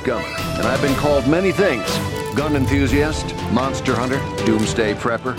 [0.00, 1.88] Gummer, and I've been called many things
[2.34, 5.38] gun enthusiast, monster hunter, doomsday prepper.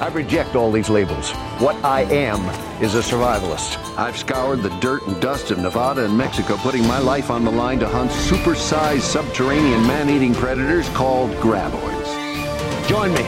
[0.00, 1.30] I reject all these labels.
[1.58, 2.44] What I am
[2.82, 3.78] is a survivalist.
[3.96, 7.50] I've scoured the dirt and dust of Nevada and Mexico, putting my life on the
[7.50, 12.88] line to hunt supersized subterranean man eating predators called graboids.
[12.88, 13.24] Join me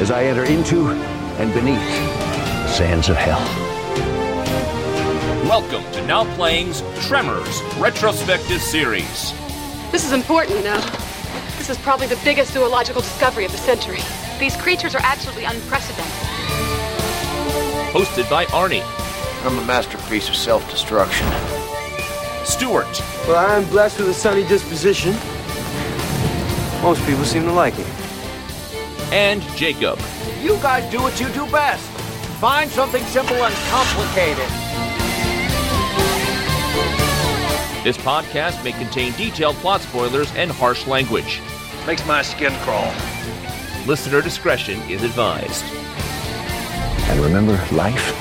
[0.00, 0.90] as I enter into
[1.40, 3.40] and beneath the sands of hell.
[5.48, 9.32] Welcome to Now Playing's Tremors Retrospective Series.
[9.90, 10.80] This is important now.
[11.56, 14.00] This is probably the biggest zoological discovery of the century.
[14.38, 16.12] These creatures are absolutely unprecedented.
[17.92, 18.82] Hosted by Arnie,
[19.44, 21.26] I'm a masterpiece of self destruction.
[22.44, 22.86] Stuart,
[23.26, 25.12] Well, I'm blessed with a sunny disposition.
[26.82, 27.86] Most people seem to like it.
[29.12, 29.98] and Jacob.
[30.42, 31.82] You guys do what you do best.
[32.40, 34.46] Find something simple and complicated.
[37.84, 41.40] This podcast may contain detailed plot spoilers and harsh language.
[41.86, 42.92] Makes my skin crawl.
[43.86, 45.62] Listener discretion is advised.
[47.08, 48.14] And remember, life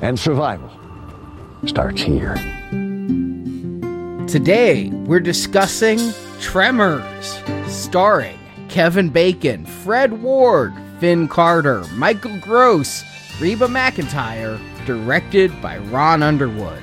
[0.00, 0.70] and survival
[1.66, 2.36] starts here.
[4.28, 5.98] Today, we're discussing
[6.40, 13.02] Tremors, starring Kevin Bacon, Fred Ward, Finn Carter, Michael Gross,
[13.40, 16.82] Reba McEntire, directed by Ron Underwood.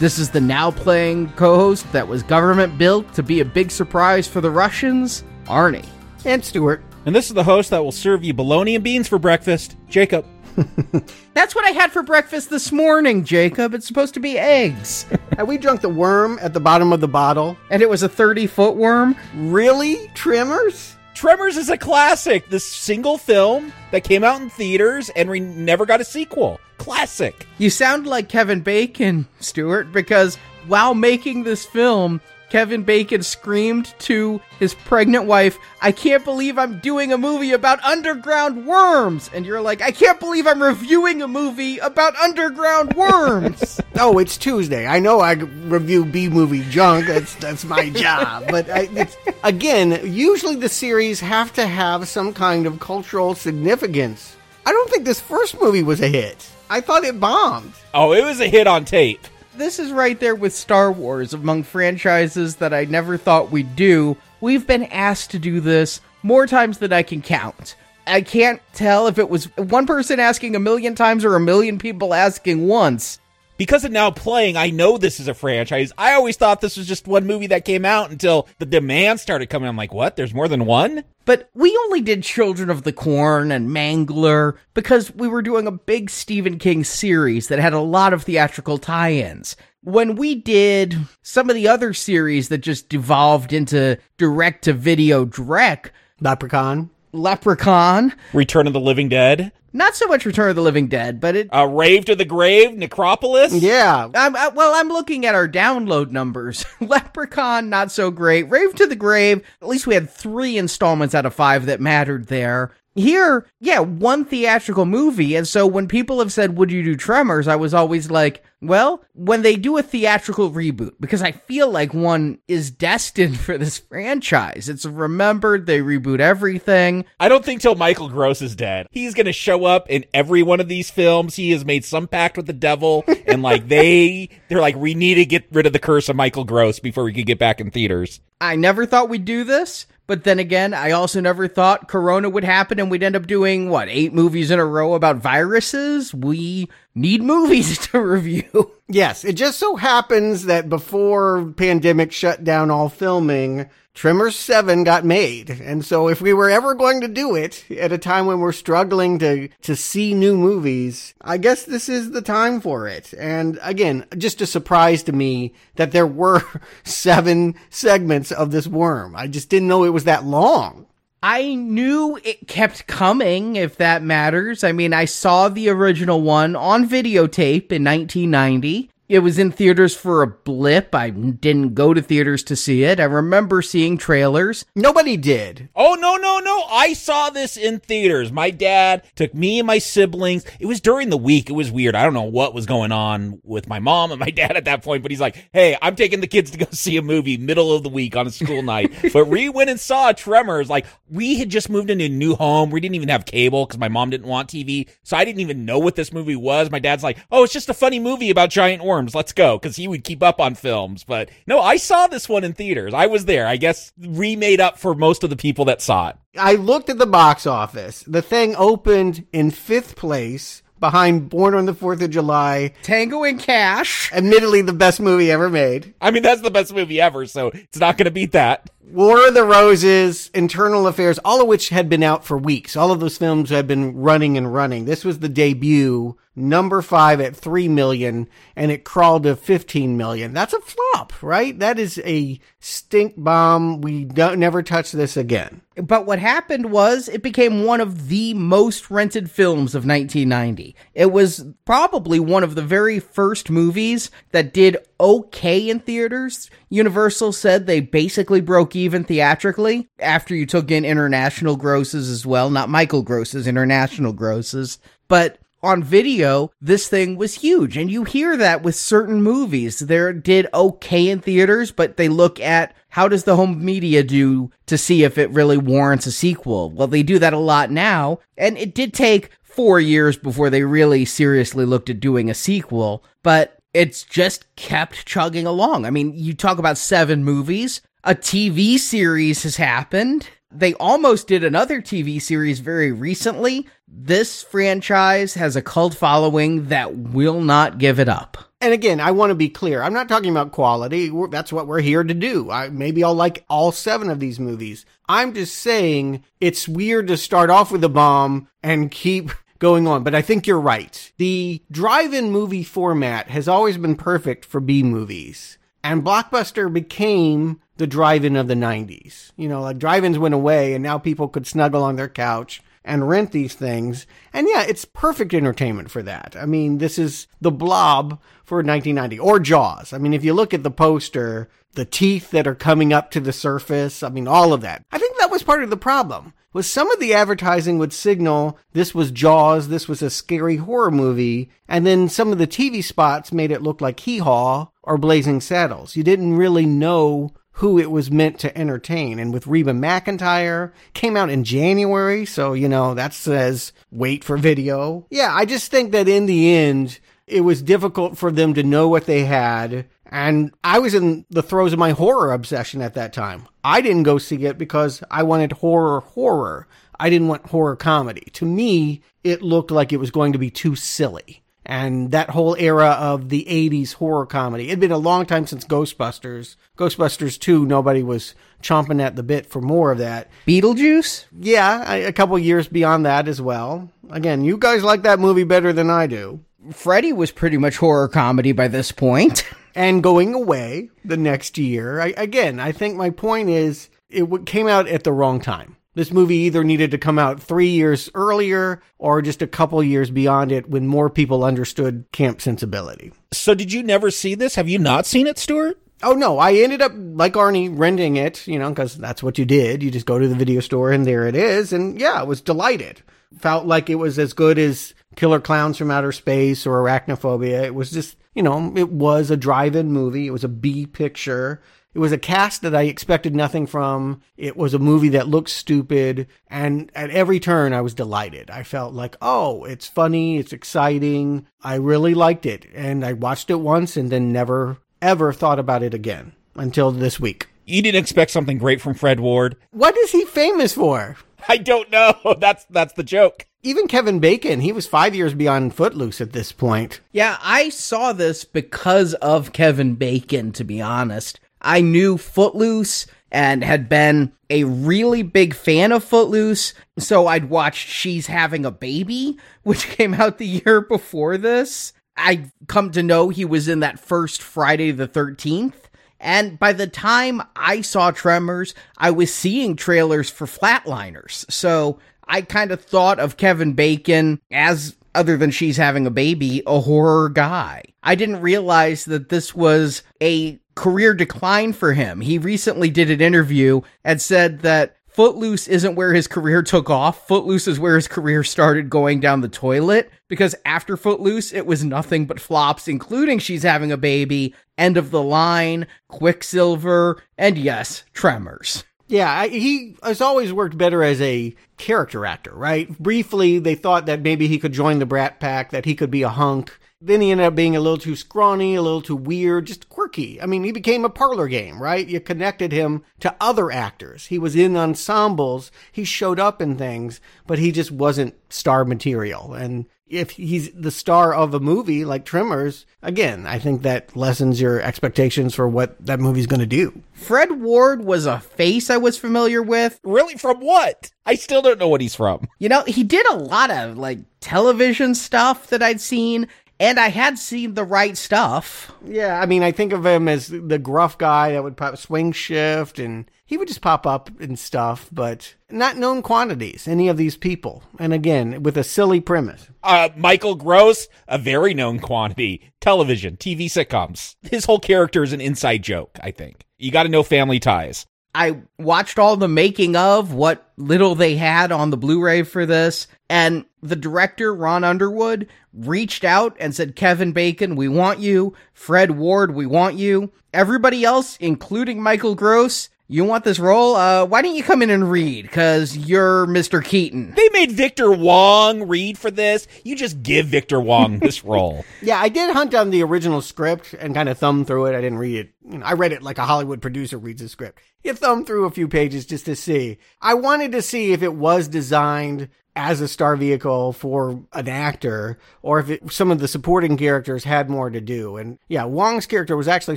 [0.00, 3.70] This is the now playing co host that was government built to be a big
[3.70, 5.86] surprise for the Russians, Arnie.
[6.24, 6.82] And Stuart.
[7.04, 10.24] And this is the host that will serve you bologna and beans for breakfast, Jacob.
[11.34, 13.74] That's what I had for breakfast this morning, Jacob.
[13.74, 15.04] It's supposed to be eggs.
[15.36, 17.58] Have we drunk the worm at the bottom of the bottle?
[17.70, 19.14] and it was a 30 foot worm.
[19.34, 20.10] Really?
[20.14, 20.96] Trimmers?
[21.20, 22.48] Tremors is a classic.
[22.48, 26.58] This single film that came out in theaters and we never got a sequel.
[26.78, 27.46] Classic.
[27.58, 34.40] You sound like Kevin Bacon, Stuart, because while making this film, Kevin Bacon screamed to
[34.58, 39.30] his pregnant wife, I can't believe I'm doing a movie about underground worms.
[39.32, 43.80] And you're like, I can't believe I'm reviewing a movie about underground worms.
[44.02, 44.86] Oh, it's Tuesday.
[44.86, 47.06] I know I review B movie junk.
[47.06, 48.46] That's that's my job.
[48.48, 54.36] But I, it's, again, usually the series have to have some kind of cultural significance.
[54.64, 56.48] I don't think this first movie was a hit.
[56.70, 57.74] I thought it bombed.
[57.92, 59.26] Oh, it was a hit on tape.
[59.56, 64.16] This is right there with Star Wars among franchises that I never thought we'd do.
[64.40, 67.76] We've been asked to do this more times than I can count.
[68.06, 71.78] I can't tell if it was one person asking a million times or a million
[71.78, 73.20] people asking once.
[73.60, 75.92] Because of now playing, I know this is a franchise.
[75.98, 79.50] I always thought this was just one movie that came out until the demand started
[79.50, 79.68] coming.
[79.68, 80.16] I'm like, what?
[80.16, 81.04] There's more than one?
[81.26, 85.72] But we only did Children of the Corn and Mangler because we were doing a
[85.72, 89.56] big Stephen King series that had a lot of theatrical tie ins.
[89.82, 95.26] When we did some of the other series that just devolved into direct to video
[95.26, 96.88] Drek, Leprechaun.
[97.12, 101.36] Leprechaun, Return of the Living Dead, not so much Return of the Living Dead, but
[101.36, 101.48] it.
[101.54, 103.52] uh, Rave to the Grave, Necropolis.
[103.54, 104.08] Yeah.
[104.14, 106.64] I'm, I, well, I'm looking at our download numbers.
[106.80, 108.50] Leprechaun, not so great.
[108.50, 112.26] Rave to the Grave, at least we had three installments out of five that mattered
[112.26, 112.72] there.
[112.96, 115.36] Here, yeah, one theatrical movie.
[115.36, 117.46] And so when people have said, Would you do Tremors?
[117.46, 121.94] I was always like, Well, when they do a theatrical reboot, because I feel like
[121.94, 124.68] one is destined for this franchise.
[124.68, 127.06] It's remembered, they reboot everything.
[127.18, 128.86] I don't think till Michael Gross is dead.
[128.90, 131.36] He's going to show up in every one of these films.
[131.36, 135.14] He has made some pact with the devil and like they they're like we need
[135.14, 137.70] to get rid of the curse of Michael Gross before we could get back in
[137.70, 138.20] theaters.
[138.42, 142.42] I never thought we'd do this, but then again, I also never thought Corona would
[142.42, 146.12] happen and we'd end up doing, what, eight movies in a row about viruses?
[146.12, 148.72] We need movies to review.
[148.88, 155.04] Yes, it just so happens that before pandemic shut down all filming, Tremors 7 got
[155.04, 155.50] made.
[155.50, 158.52] And so if we were ever going to do it at a time when we're
[158.52, 163.12] struggling to, to see new movies, I guess this is the time for it.
[163.18, 166.42] And again, just a surprise to me that there were
[166.84, 169.14] seven segments of this worm.
[169.16, 170.86] I just didn't know it was that long.
[171.22, 174.64] I knew it kept coming, if that matters.
[174.64, 178.88] I mean, I saw the original one on videotape in 1990.
[179.10, 180.94] It was in theaters for a blip.
[180.94, 183.00] I didn't go to theaters to see it.
[183.00, 184.64] I remember seeing trailers.
[184.76, 185.68] Nobody did.
[185.74, 186.62] Oh no no no!
[186.70, 188.30] I saw this in theaters.
[188.30, 190.44] My dad took me and my siblings.
[190.60, 191.50] It was during the week.
[191.50, 191.96] It was weird.
[191.96, 194.84] I don't know what was going on with my mom and my dad at that
[194.84, 197.72] point, but he's like, "Hey, I'm taking the kids to go see a movie middle
[197.72, 200.70] of the week on a school night." But we went and saw Tremors.
[200.70, 202.70] Like we had just moved into a new home.
[202.70, 205.64] We didn't even have cable because my mom didn't want TV, so I didn't even
[205.64, 206.70] know what this movie was.
[206.70, 209.14] My dad's like, "Oh, it's just a funny movie about giant worms." Worms.
[209.14, 209.58] Let's go.
[209.58, 211.04] Cause he would keep up on films.
[211.04, 212.92] But no, I saw this one in theaters.
[212.92, 213.46] I was there.
[213.46, 216.16] I guess remade up for most of the people that saw it.
[216.38, 218.04] I looked at the box office.
[218.06, 222.72] The thing opened in fifth place behind Born on the Fourth of July.
[222.82, 224.12] Tango and Cash.
[224.12, 225.94] Admittedly, the best movie ever made.
[226.00, 228.68] I mean, that's the best movie ever, so it's not going to beat that.
[228.92, 232.76] War of the Roses, Internal Affairs, all of which had been out for weeks.
[232.76, 234.84] All of those films had been running and running.
[234.84, 240.32] This was the debut, number five at three million, and it crawled to 15 million.
[240.32, 241.58] That's a flop, right?
[241.58, 243.80] That is a stink bomb.
[243.80, 245.62] We don't never touch this again.
[245.76, 250.74] But what happened was it became one of the most rented films of 1990.
[250.94, 256.50] It was probably one of the very first movies that did okay in theaters.
[256.68, 262.50] Universal said they basically broke even theatrically after you took in international grosses as well,
[262.50, 264.78] not Michael grosses, international grosses.
[265.08, 267.76] But on video, this thing was huge.
[267.76, 269.78] And you hear that with certain movies.
[269.78, 274.50] They did okay in theaters, but they look at how does the home media do
[274.66, 276.70] to see if it really warrants a sequel.
[276.70, 278.20] Well, they do that a lot now.
[278.38, 283.04] And it did take four years before they really seriously looked at doing a sequel,
[283.22, 285.84] but it's just kept chugging along.
[285.84, 290.28] I mean, you talk about seven movies, a TV series has happened.
[290.52, 293.68] They almost did another TV series very recently.
[293.86, 298.38] This franchise has a cult following that will not give it up.
[298.60, 299.82] And again, I want to be clear.
[299.82, 301.10] I'm not talking about quality.
[301.30, 302.50] That's what we're here to do.
[302.50, 304.84] I, maybe I'll like all seven of these movies.
[305.08, 309.30] I'm just saying it's weird to start off with a bomb and keep
[309.60, 310.02] going on.
[310.02, 311.12] But I think you're right.
[311.16, 315.58] The drive-in movie format has always been perfect for B movies.
[315.82, 319.32] And Blockbuster became the drive-in of the 90s.
[319.36, 323.08] You know, like drive-ins went away and now people could snuggle on their couch and
[323.08, 324.06] rent these things.
[324.32, 326.36] And yeah, it's perfect entertainment for that.
[326.38, 329.92] I mean, this is the blob for 1990 or Jaws.
[329.92, 333.20] I mean, if you look at the poster, the teeth that are coming up to
[333.20, 334.84] the surface, I mean, all of that.
[334.92, 336.34] I think that was part of the problem.
[336.52, 340.90] Was some of the advertising would signal this was Jaws, this was a scary horror
[340.90, 344.98] movie, and then some of the TV spots made it look like Hee Haw or
[344.98, 345.94] Blazing Saddles.
[345.94, 349.20] You didn't really know who it was meant to entertain.
[349.20, 354.36] And with Reba McEntire, came out in January, so you know that says wait for
[354.36, 355.06] video.
[355.08, 356.98] Yeah, I just think that in the end,
[357.28, 359.86] it was difficult for them to know what they had.
[360.10, 363.46] And I was in the throes of my horror obsession at that time.
[363.62, 366.66] I didn't go see it because I wanted horror horror.
[366.98, 368.26] I didn't want horror comedy.
[368.34, 372.56] To me, it looked like it was going to be too silly and that whole
[372.58, 374.66] era of the 80s horror comedy.
[374.66, 376.56] It'd been a long time since Ghostbusters.
[376.76, 380.28] Ghostbusters 2, nobody was chomping at the bit for more of that.
[380.46, 381.26] Beetlejuice?
[381.38, 383.90] Yeah, a couple years beyond that as well.
[384.10, 386.40] Again, you guys like that movie better than I do.
[386.72, 389.44] Freddy was pretty much horror comedy by this point.
[389.74, 392.00] and going away the next year.
[392.00, 395.76] I, again, I think my point is it came out at the wrong time.
[395.94, 400.10] This movie either needed to come out three years earlier or just a couple years
[400.10, 403.12] beyond it when more people understood camp sensibility.
[403.32, 404.54] So, did you never see this?
[404.54, 405.78] Have you not seen it, Stuart?
[406.02, 406.38] Oh, no.
[406.38, 409.82] I ended up, like Arnie, renting it, you know, because that's what you did.
[409.82, 411.72] You just go to the video store and there it is.
[411.72, 413.02] And yeah, I was delighted.
[413.38, 417.64] Felt like it was as good as Killer Clowns from Outer Space or Arachnophobia.
[417.64, 420.86] It was just, you know, it was a drive in movie, it was a B
[420.86, 421.60] picture.
[421.92, 424.22] It was a cast that I expected nothing from.
[424.36, 426.28] It was a movie that looked stupid.
[426.46, 428.48] And at every turn, I was delighted.
[428.48, 430.38] I felt like, oh, it's funny.
[430.38, 431.48] It's exciting.
[431.64, 432.66] I really liked it.
[432.76, 437.18] And I watched it once and then never, ever thought about it again until this
[437.18, 437.48] week.
[437.66, 439.56] You didn't expect something great from Fred Ward.
[439.72, 441.16] What is he famous for?
[441.50, 442.14] I don't know.
[442.38, 443.46] That's that's the joke.
[443.64, 447.00] Even Kevin Bacon, he was five years beyond Footloose at this point.
[447.10, 451.40] Yeah, I saw this because of Kevin Bacon, to be honest.
[451.60, 456.72] I knew Footloose and had been a really big fan of Footloose.
[456.98, 461.92] So I'd watched She's Having a Baby, which came out the year before this.
[462.16, 465.89] I'd come to know he was in that first Friday the 13th.
[466.20, 471.50] And by the time I saw Tremors, I was seeing trailers for Flatliners.
[471.50, 471.98] So
[472.28, 476.80] I kind of thought of Kevin Bacon as, other than she's having a baby, a
[476.80, 477.82] horror guy.
[478.02, 482.20] I didn't realize that this was a career decline for him.
[482.20, 487.26] He recently did an interview and said that Footloose isn't where his career took off.
[487.26, 491.84] Footloose is where his career started going down the toilet because after Footloose, it was
[491.84, 498.04] nothing but flops, including She's Having a Baby, End of the Line, Quicksilver, and yes,
[498.14, 498.84] Tremors.
[499.08, 502.88] Yeah, he has always worked better as a character actor, right?
[502.96, 506.22] Briefly, they thought that maybe he could join the Brat Pack, that he could be
[506.22, 506.78] a hunk.
[507.02, 510.40] Then he ended up being a little too scrawny, a little too weird, just quirky.
[510.40, 512.06] I mean, he became a parlor game, right?
[512.06, 514.26] You connected him to other actors.
[514.26, 515.72] He was in ensembles.
[515.90, 519.54] He showed up in things, but he just wasn't star material.
[519.54, 524.60] And if he's the star of a movie like Tremors, again, I think that lessens
[524.60, 527.02] your expectations for what that movie's going to do.
[527.12, 530.00] Fred Ward was a face I was familiar with.
[530.02, 530.34] Really?
[530.34, 531.10] From what?
[531.24, 532.48] I still don't know what he's from.
[532.58, 536.48] You know, he did a lot of like television stuff that I'd seen,
[536.80, 538.90] and I had seen the right stuff.
[539.04, 542.32] Yeah, I mean, I think of him as the gruff guy that would pop swing
[542.32, 547.18] shift, and he would just pop up and stuff, but not known quantities, any of
[547.18, 547.82] these people.
[547.98, 549.68] And again, with a silly premise.
[549.82, 552.72] Uh, Michael Gross, a very known quantity.
[552.80, 554.36] Television, TV sitcoms.
[554.42, 556.64] His whole character is an inside joke, I think.
[556.78, 558.06] You got to know family ties.
[558.34, 563.08] I watched all the making of what little they had on the Blu-ray for this,
[563.28, 568.54] and the director Ron Underwood reached out and said, "Kevin Bacon, we want you.
[568.72, 570.30] Fred Ward, we want you.
[570.52, 573.96] Everybody else, including Michael Gross, you want this role?
[573.96, 575.42] Uh, why don't you come in and read?
[575.42, 576.82] Because you're Mr.
[576.82, 577.34] Keaton.
[577.34, 579.66] They made Victor Wong read for this.
[579.84, 581.84] You just give Victor Wong this role.
[582.02, 584.96] Yeah, I did hunt down the original script and kind of thumb through it.
[584.96, 585.50] I didn't read it.
[585.68, 587.80] You know, I read it like a Hollywood producer reads a script.
[588.04, 589.98] You thumb through a few pages just to see.
[590.22, 592.48] I wanted to see if it was designed
[592.80, 597.44] as a star vehicle for an actor or if it, some of the supporting characters
[597.44, 598.38] had more to do.
[598.38, 599.96] And yeah, Wong's character was actually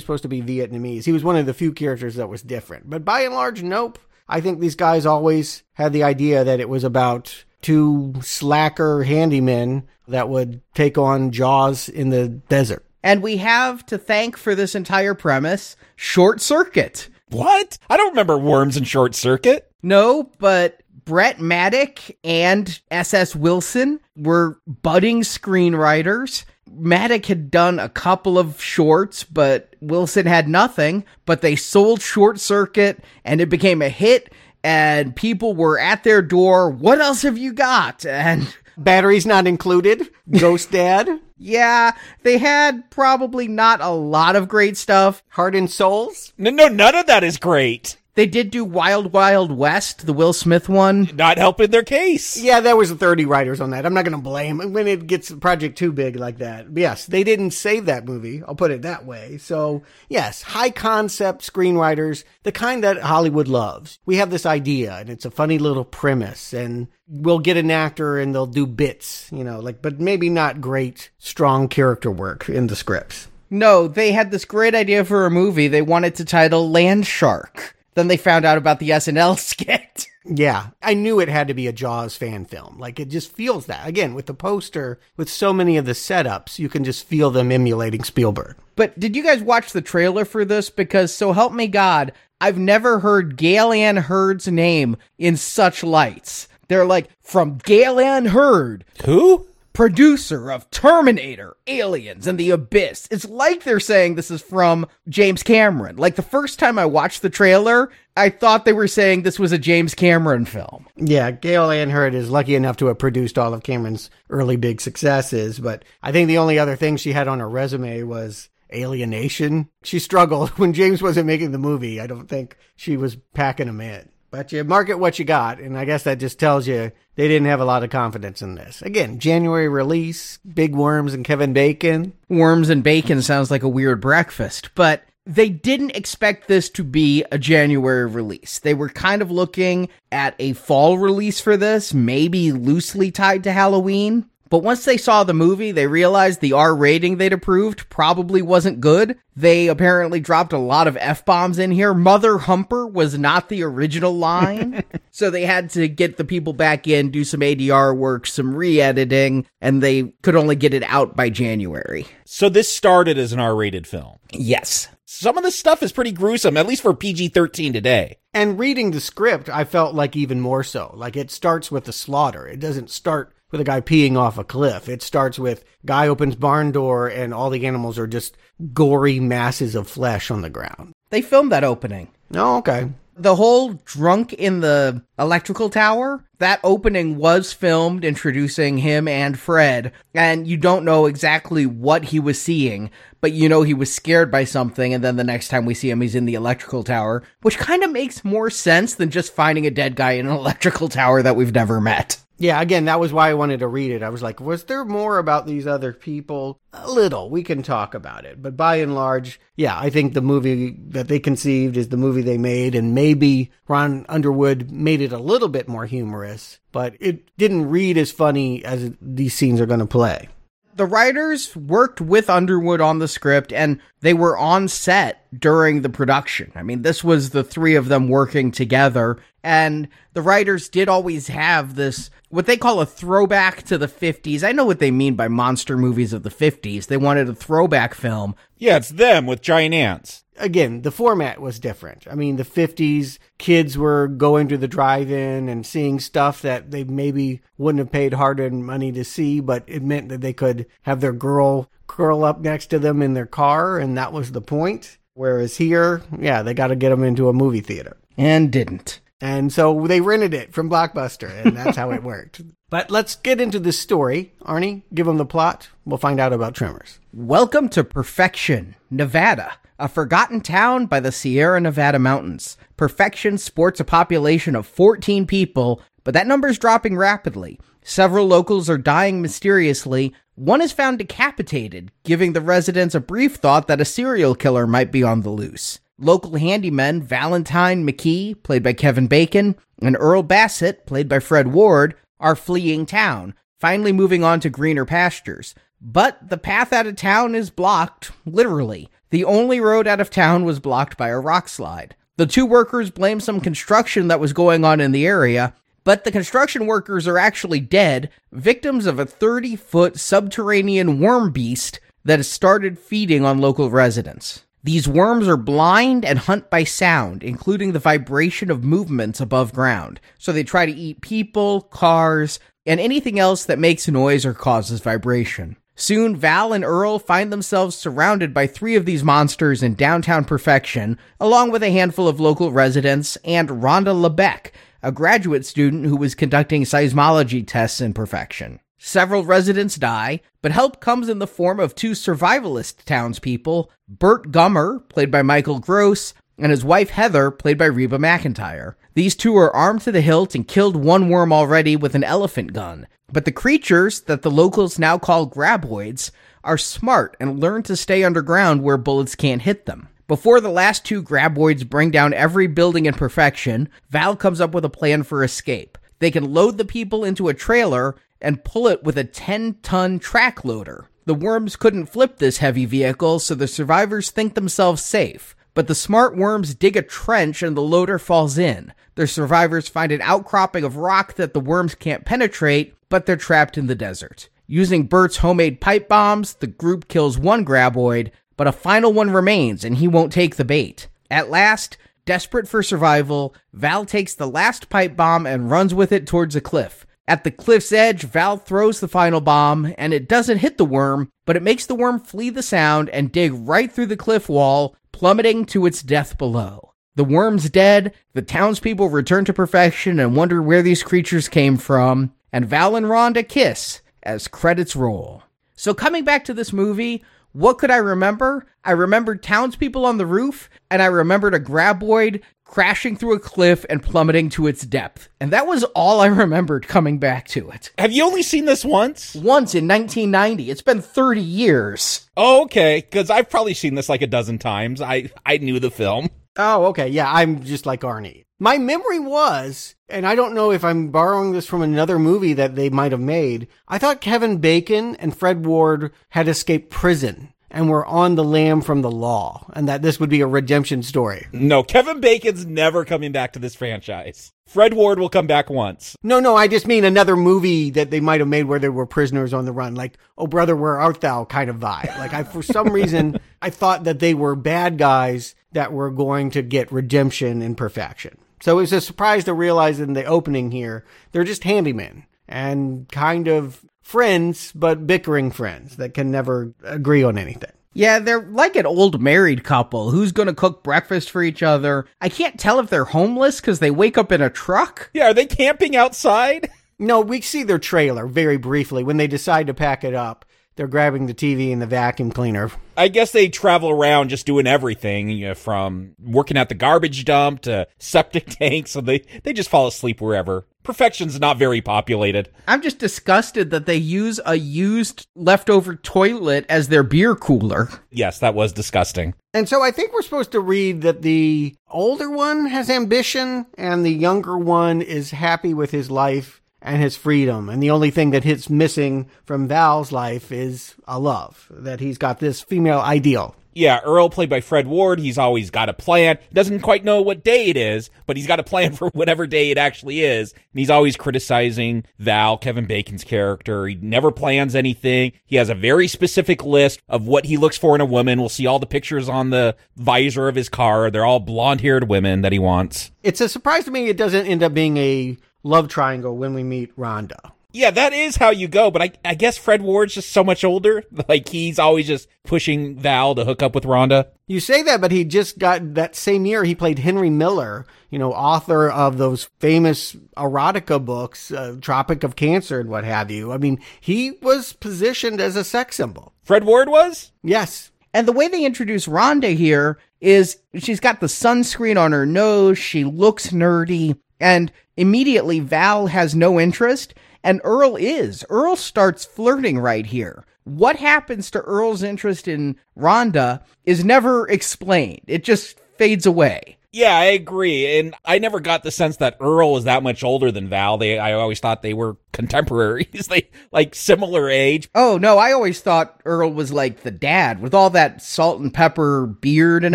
[0.00, 1.04] supposed to be Vietnamese.
[1.04, 2.90] He was one of the few characters that was different.
[2.90, 3.98] But by and large, nope.
[4.28, 9.84] I think these guys always had the idea that it was about two slacker handymen
[10.06, 12.84] that would take on Jaws in the desert.
[13.02, 17.08] And we have to thank for this entire premise Short Circuit.
[17.30, 17.78] What?
[17.88, 19.70] I don't remember Worms and Short Circuit.
[19.82, 23.34] No, but Brent Maddock and S.S.
[23.36, 26.44] Wilson were budding screenwriters.
[26.70, 31.04] Maddock had done a couple of shorts, but Wilson had nothing.
[31.26, 34.32] But they sold Short Circuit and it became a hit,
[34.62, 36.70] and people were at their door.
[36.70, 38.04] What else have you got?
[38.06, 40.08] And Batteries not included.
[40.30, 41.08] Ghost Dad.
[41.38, 41.92] yeah,
[42.22, 45.22] they had probably not a lot of great stuff.
[45.28, 46.32] Heart and Souls.
[46.38, 47.96] No, no, none of that is great.
[48.14, 51.10] They did do Wild Wild West, the Will Smith one.
[51.14, 52.36] Not helping their case.
[52.36, 53.84] Yeah, there was 30 writers on that.
[53.84, 56.72] I'm not going to blame when it gets a project too big like that.
[56.72, 58.42] But yes, they didn't save that movie.
[58.46, 59.38] I'll put it that way.
[59.38, 63.98] So yes, high concept screenwriters, the kind that Hollywood loves.
[64.06, 68.18] We have this idea and it's a funny little premise and we'll get an actor
[68.20, 72.68] and they'll do bits, you know, like, but maybe not great, strong character work in
[72.68, 73.28] the scripts.
[73.50, 77.73] No, they had this great idea for a movie they wanted to title Land Shark.
[77.94, 80.08] Then they found out about the SNL skit.
[80.26, 82.78] Yeah, I knew it had to be a Jaws fan film.
[82.78, 83.86] Like it just feels that.
[83.86, 87.52] Again, with the poster, with so many of the setups, you can just feel them
[87.52, 88.56] emulating Spielberg.
[88.74, 90.70] But did you guys watch the trailer for this?
[90.70, 96.48] Because so help me God, I've never heard Gale Anne Hurd's name in such lights.
[96.68, 99.46] They're like, from Gale Anne Hurd, Who?
[99.74, 103.08] Producer of Terminator, Aliens, and The Abyss.
[103.10, 105.96] It's like they're saying this is from James Cameron.
[105.96, 109.50] Like the first time I watched the trailer, I thought they were saying this was
[109.50, 110.86] a James Cameron film.
[110.94, 114.80] Yeah, Gale Anne Hurd is lucky enough to have produced all of Cameron's early big
[114.80, 119.10] successes, but I think the only other thing she had on her resume was Alien
[119.10, 119.70] Nation.
[119.82, 122.00] She struggled when James wasn't making the movie.
[122.00, 124.08] I don't think she was packing them in.
[124.34, 127.46] But you market what you got, and I guess that just tells you they didn't
[127.46, 128.82] have a lot of confidence in this.
[128.82, 132.14] Again, January release, Big Worms and Kevin Bacon.
[132.28, 137.24] Worms and bacon sounds like a weird breakfast, but they didn't expect this to be
[137.30, 138.58] a January release.
[138.58, 143.52] They were kind of looking at a fall release for this, maybe loosely tied to
[143.52, 144.28] Halloween.
[144.50, 148.80] But once they saw the movie, they realized the R rating they'd approved probably wasn't
[148.80, 149.18] good.
[149.36, 151.94] They apparently dropped a lot of F bombs in here.
[151.94, 154.84] Mother Humper was not the original line.
[155.10, 158.80] so they had to get the people back in, do some ADR work, some re
[158.80, 162.06] editing, and they could only get it out by January.
[162.24, 164.18] So this started as an R-rated film.
[164.32, 164.88] Yes.
[165.04, 168.18] Some of this stuff is pretty gruesome, at least for PG-13 today.
[168.32, 170.92] And reading the script, I felt like even more so.
[170.96, 172.48] Like it starts with the slaughter.
[172.48, 174.88] It doesn't start with a guy peeing off a cliff.
[174.88, 178.36] It starts with guy opens barn door and all the animals are just
[178.72, 180.92] gory masses of flesh on the ground.
[181.10, 182.10] They filmed that opening.
[182.34, 182.90] Oh, okay.
[183.16, 189.92] The whole drunk in the electrical tower, that opening was filmed introducing him and Fred,
[190.14, 194.32] and you don't know exactly what he was seeing, but you know he was scared
[194.32, 197.22] by something, and then the next time we see him, he's in the electrical tower,
[197.42, 200.88] which kind of makes more sense than just finding a dead guy in an electrical
[200.88, 202.18] tower that we've never met.
[202.36, 204.02] Yeah, again, that was why I wanted to read it.
[204.02, 206.60] I was like, was there more about these other people?
[206.72, 207.30] A little.
[207.30, 208.42] We can talk about it.
[208.42, 212.22] But by and large, yeah, I think the movie that they conceived is the movie
[212.22, 217.36] they made, and maybe Ron Underwood made it a little bit more humorous, but it
[217.36, 220.28] didn't read as funny as these scenes are going to play
[220.76, 225.88] the writers worked with Underwood on the script and they were on set during the
[225.88, 226.52] production.
[226.54, 231.28] I mean, this was the three of them working together and the writers did always
[231.28, 234.42] have this what they call a throwback to the 50s.
[234.42, 236.86] I know what they mean by monster movies of the 50s.
[236.86, 238.34] They wanted a throwback film.
[238.56, 242.06] Yeah, it's them with giant ants again, the format was different.
[242.10, 246.70] I mean, the 50s, kids were going to the drive in and seeing stuff that
[246.70, 250.32] they maybe wouldn't have paid hard earned money to see, but it meant that they
[250.32, 254.32] could have their girl curl up next to them in their car, and that was
[254.32, 254.98] the point.
[255.14, 257.96] Whereas here, yeah, they got to get them into a movie theater.
[258.16, 259.00] And didn't.
[259.20, 262.42] And so they rented it from Blockbuster, and that's how it worked.
[262.68, 264.32] But let's get into the story.
[264.42, 265.68] Arnie, give them the plot.
[265.84, 266.98] We'll find out about Tremors.
[267.12, 272.56] Welcome to Perfection, Nevada a forgotten town by the Sierra Nevada mountains.
[272.76, 277.58] Perfection sports a population of 14 people, but that number is dropping rapidly.
[277.82, 280.14] Several locals are dying mysteriously.
[280.36, 284.90] One is found decapitated, giving the residents a brief thought that a serial killer might
[284.90, 285.80] be on the loose.
[285.98, 291.94] Local handymen Valentine McKee, played by Kevin Bacon, and Earl Bassett, played by Fred Ward,
[292.18, 295.54] are fleeing town, finally moving on to greener pastures.
[295.80, 298.88] But the path out of town is blocked, literally.
[299.14, 301.94] The only road out of town was blocked by a rock slide.
[302.16, 305.54] The two workers blame some construction that was going on in the area,
[305.84, 311.78] but the construction workers are actually dead, victims of a 30 foot subterranean worm beast
[312.04, 314.42] that has started feeding on local residents.
[314.64, 320.00] These worms are blind and hunt by sound, including the vibration of movements above ground.
[320.18, 324.80] So they try to eat people, cars, and anything else that makes noise or causes
[324.80, 325.56] vibration.
[325.76, 330.98] Soon, Val and Earl find themselves surrounded by three of these monsters in downtown Perfection,
[331.18, 334.52] along with a handful of local residents and Rhonda LeBeck,
[334.84, 338.60] a graduate student who was conducting seismology tests in Perfection.
[338.78, 344.86] Several residents die, but help comes in the form of two survivalist townspeople, Burt Gummer,
[344.88, 348.74] played by Michael Gross, and his wife Heather, played by Reba McEntire.
[348.94, 352.52] These two are armed to the hilt and killed one worm already with an elephant
[352.52, 352.86] gun.
[353.12, 356.10] But the creatures that the locals now call graboids
[356.42, 359.88] are smart and learn to stay underground where bullets can't hit them.
[360.06, 364.64] Before the last two graboids bring down every building in perfection, Val comes up with
[364.64, 365.78] a plan for escape.
[365.98, 369.98] They can load the people into a trailer and pull it with a 10 ton
[369.98, 370.90] track loader.
[371.06, 375.34] The worms couldn't flip this heavy vehicle, so the survivors think themselves safe.
[375.54, 378.72] But the smart worms dig a trench and the loader falls in.
[378.96, 383.56] The survivors find an outcropping of rock that the worms can't penetrate, but they're trapped
[383.56, 384.28] in the desert.
[384.46, 389.64] Using Burt's homemade pipe bombs, the group kills one graboid, but a final one remains
[389.64, 390.88] and he won't take the bait.
[391.10, 396.06] At last, desperate for survival, Val takes the last pipe bomb and runs with it
[396.06, 396.84] towards a cliff.
[397.06, 401.10] At the cliff's edge, Val throws the final bomb, and it doesn't hit the worm,
[401.26, 404.74] but it makes the worm flee the sound and dig right through the cliff wall,
[404.94, 406.72] plummeting to its death below.
[406.94, 412.14] The worm's dead, the townspeople return to perfection and wonder where these creatures came from,
[412.32, 415.24] and Val and Rhonda kiss as credits roll.
[415.56, 418.46] So, coming back to this movie, what could I remember?
[418.64, 422.22] I remembered townspeople on the roof, and I remembered a graboid
[422.54, 425.08] crashing through a cliff and plummeting to its depth.
[425.20, 427.72] And that was all I remembered coming back to it.
[427.78, 429.12] Have you only seen this once?
[429.16, 430.50] Once in 1990.
[430.52, 432.08] It's been 30 years.
[432.16, 434.80] Oh, okay, because I've probably seen this like a dozen times.
[434.80, 436.10] I, I knew the film.
[436.36, 436.86] Oh, okay.
[436.86, 438.22] Yeah, I'm just like Arnie.
[438.38, 442.54] My memory was, and I don't know if I'm borrowing this from another movie that
[442.54, 443.48] they might have made.
[443.66, 448.60] I thought Kevin Bacon and Fred Ward had escaped prison and were on the lam
[448.60, 451.28] from the law, and that this would be a redemption story.
[451.32, 454.32] No, Kevin Bacon's never coming back to this franchise.
[454.44, 455.96] Fred Ward will come back once.
[456.02, 458.86] No, no, I just mean another movie that they might have made where there were
[458.86, 461.96] prisoners on the run, like "Oh brother, where art thou?" kind of vibe.
[461.96, 466.30] Like I, for some reason, I thought that they were bad guys that were going
[466.32, 468.18] to get redemption and perfection.
[468.42, 472.88] So it was a surprise to realize in the opening here, they're just handymen and
[472.88, 477.52] kind of friends, but bickering friends that can never agree on anything.
[477.74, 479.90] Yeah, they're like an old married couple.
[479.90, 481.86] Who's going to cook breakfast for each other?
[482.00, 484.90] I can't tell if they're homeless because they wake up in a truck.
[484.94, 486.50] Yeah, are they camping outside?
[486.76, 490.24] No, we see their trailer very briefly when they decide to pack it up.
[490.56, 492.50] They're grabbing the TV and the vacuum cleaner.
[492.76, 497.04] I guess they travel around just doing everything, you know, from working at the garbage
[497.04, 498.72] dump to septic tanks.
[498.72, 500.46] So they, they just fall asleep wherever.
[500.64, 502.30] Perfection's not very populated.
[502.48, 507.68] I'm just disgusted that they use a used leftover toilet as their beer cooler.
[507.90, 509.14] Yes, that was disgusting.
[509.34, 513.84] And so I think we're supposed to read that the older one has ambition and
[513.84, 517.48] the younger one is happy with his life and his freedom.
[517.48, 521.98] And the only thing that hits missing from Val's life is a love, that he's
[521.98, 523.36] got this female ideal.
[523.56, 526.18] Yeah, Earl, played by Fred Ward, he's always got a plan.
[526.28, 529.28] He doesn't quite know what day it is, but he's got a plan for whatever
[529.28, 530.32] day it actually is.
[530.32, 533.66] And he's always criticizing Val, Kevin Bacon's character.
[533.66, 535.12] He never plans anything.
[535.24, 538.18] He has a very specific list of what he looks for in a woman.
[538.18, 540.90] We'll see all the pictures on the visor of his car.
[540.90, 542.90] They're all blonde haired women that he wants.
[543.04, 546.42] It's a surprise to me it doesn't end up being a love triangle when we
[546.42, 547.32] meet Rhonda.
[547.54, 550.42] Yeah, that is how you go, but I, I guess Fred Ward's just so much
[550.42, 550.82] older.
[551.06, 554.08] Like he's always just pushing Val to hook up with Rhonda.
[554.26, 557.98] You say that, but he just got that same year he played Henry Miller, you
[557.98, 563.32] know, author of those famous erotica books, uh, Tropic of Cancer and what have you.
[563.32, 566.14] I mean, he was positioned as a sex symbol.
[566.22, 567.12] Fred Ward was?
[567.22, 567.70] Yes.
[567.92, 572.58] And the way they introduce Rhonda here is she's got the sunscreen on her nose,
[572.58, 578.24] she looks nerdy, and immediately Val has no interest, and Earl is.
[578.28, 580.24] Earl starts flirting right here.
[580.44, 585.02] What happens to Earl's interest in Rhonda is never explained.
[585.06, 586.58] It just fades away.
[586.74, 587.78] Yeah, I agree.
[587.78, 590.76] And I never got the sense that Earl was that much older than Val.
[590.76, 593.06] They I always thought they were contemporaries.
[593.08, 594.68] they like similar age.
[594.74, 598.52] Oh no, I always thought Earl was like the dad with all that salt and
[598.52, 599.74] pepper beard and